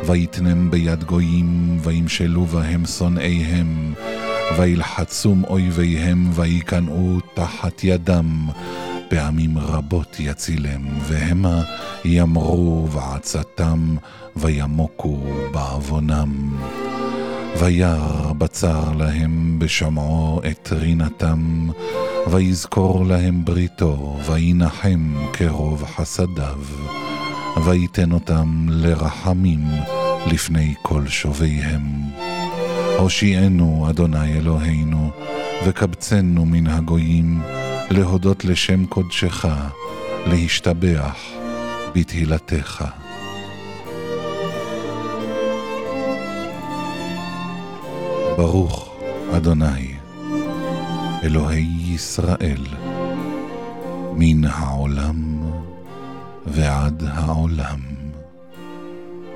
ויתנם 0.06 0.72
ביד 0.72 1.04
גויים, 1.04 1.80
וימשלו 1.84 2.46
בהם 2.46 2.86
שונאיהם, 2.86 3.94
וילחצום 4.58 5.44
אויביהם, 5.44 6.30
ויקנאו 6.34 7.20
תחת 7.34 7.84
ידם. 7.84 8.48
פעמים 9.10 9.58
רבות 9.58 10.16
יצילם, 10.20 11.00
והמה 11.02 11.62
ימרו 12.06 12.88
בעצתם, 12.88 13.96
וימוקו 14.36 15.20
בעוונם. 15.52 16.58
וירא 17.58 18.34
בצר 18.38 18.91
להם 18.97 19.60
בשמעו 19.60 20.41
את 20.52 20.70
רינתם, 20.72 21.70
ויזכור 22.28 23.06
להם 23.06 23.45
בריתו, 23.45 24.18
וינחם 24.26 25.14
כרוב 25.34 25.86
חסדיו, 25.86 26.60
ויתן 27.66 28.12
אותם 28.12 28.66
לרחמים 28.70 29.66
לפני 30.28 30.76
כל 30.82 31.08
שוביהם. 31.08 31.82
הושיענו, 32.97 33.86
אדוני 33.89 34.38
אלוהינו, 34.38 35.12
וקבצנו 35.66 36.45
מן 36.45 36.68
הגויים, 36.68 37.41
להודות 37.89 38.45
לשם 38.45 38.86
קודשך, 38.86 39.45
להשתבח 40.26 41.18
בתהילתך. 41.95 42.86
ברוך 48.40 48.96
אדוני, 49.38 49.96
אלוהי 51.24 51.68
ישראל, 51.88 52.66
מן 54.14 54.46
העולם 54.46 55.42
ועד 56.46 57.04
העולם, 57.08 57.80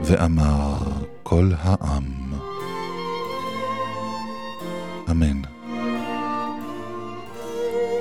ואמר 0.01 0.77
כל 1.23 1.51
העם, 1.59 2.33
אמן. 5.11 5.41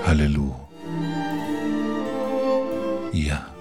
הללו. 0.04 0.54
יא. 3.12 3.32
Yeah. 3.32 3.51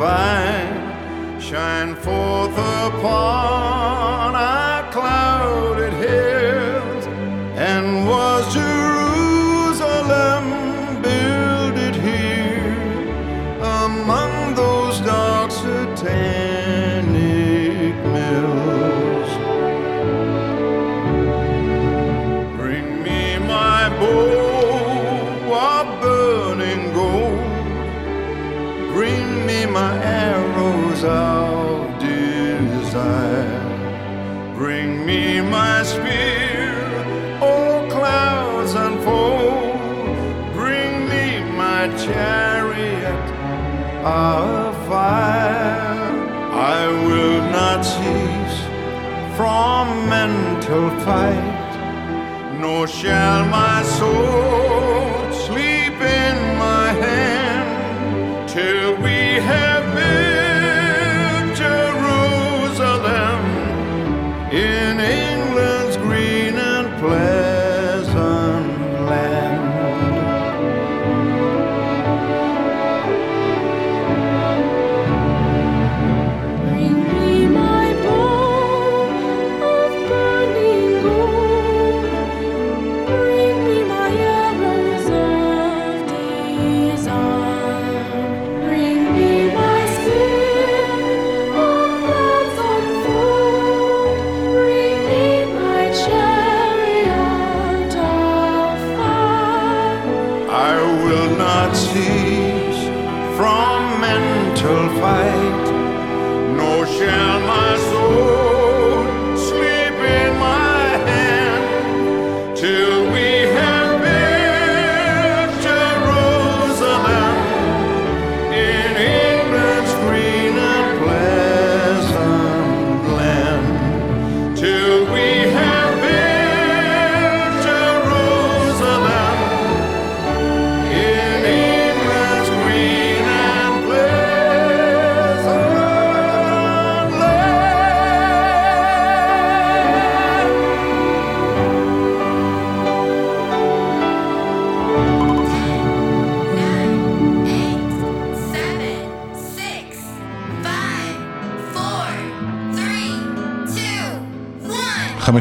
divine 0.00 1.38
shine 1.38 1.94
forth 1.94 2.56
upon 2.56 4.34
wings 31.00 31.04
of 31.04 31.98
desire. 31.98 33.64
Bring 34.56 35.06
me 35.06 35.40
my 35.40 35.82
spear, 35.82 36.74
all 37.40 37.88
clouds 37.90 38.74
unfold. 38.74 39.78
Bring 40.52 41.08
me 41.08 41.40
my 41.56 41.88
chariot 41.96 43.30
of 44.04 44.74
fire. 44.86 46.10
I 46.52 46.86
will 47.06 47.42
not 47.50 47.82
cease 47.82 48.58
from 49.36 50.08
mental 50.08 50.90
fight. 51.04 51.39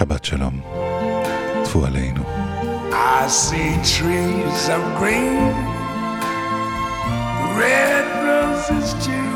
שבת 0.00 0.24
שלום. 0.24 0.60
צפו 1.62 1.84
עלינו. 1.86 2.22
I 2.92 3.28
see 3.28 3.72
trees 3.96 4.62
of 4.76 4.82
green, 5.00 5.52
red 7.60 8.06
roses 8.28 8.88
too. 9.04 9.32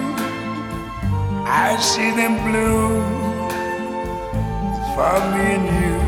I 1.67 1.69
see 1.91 2.11
them 2.21 2.35
bloom 2.47 3.03
for 4.95 5.17
me 5.33 5.47
and 5.57 5.67
you. 5.81 5.99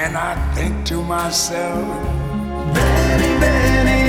And 0.00 0.12
I 0.30 0.32
think 0.54 0.74
to 0.90 0.96
myself, 1.16 1.86
Benny, 2.74 3.32
Benny, 3.42 4.04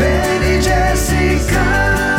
Benny, 0.00 0.54
Jessica. 0.66 2.13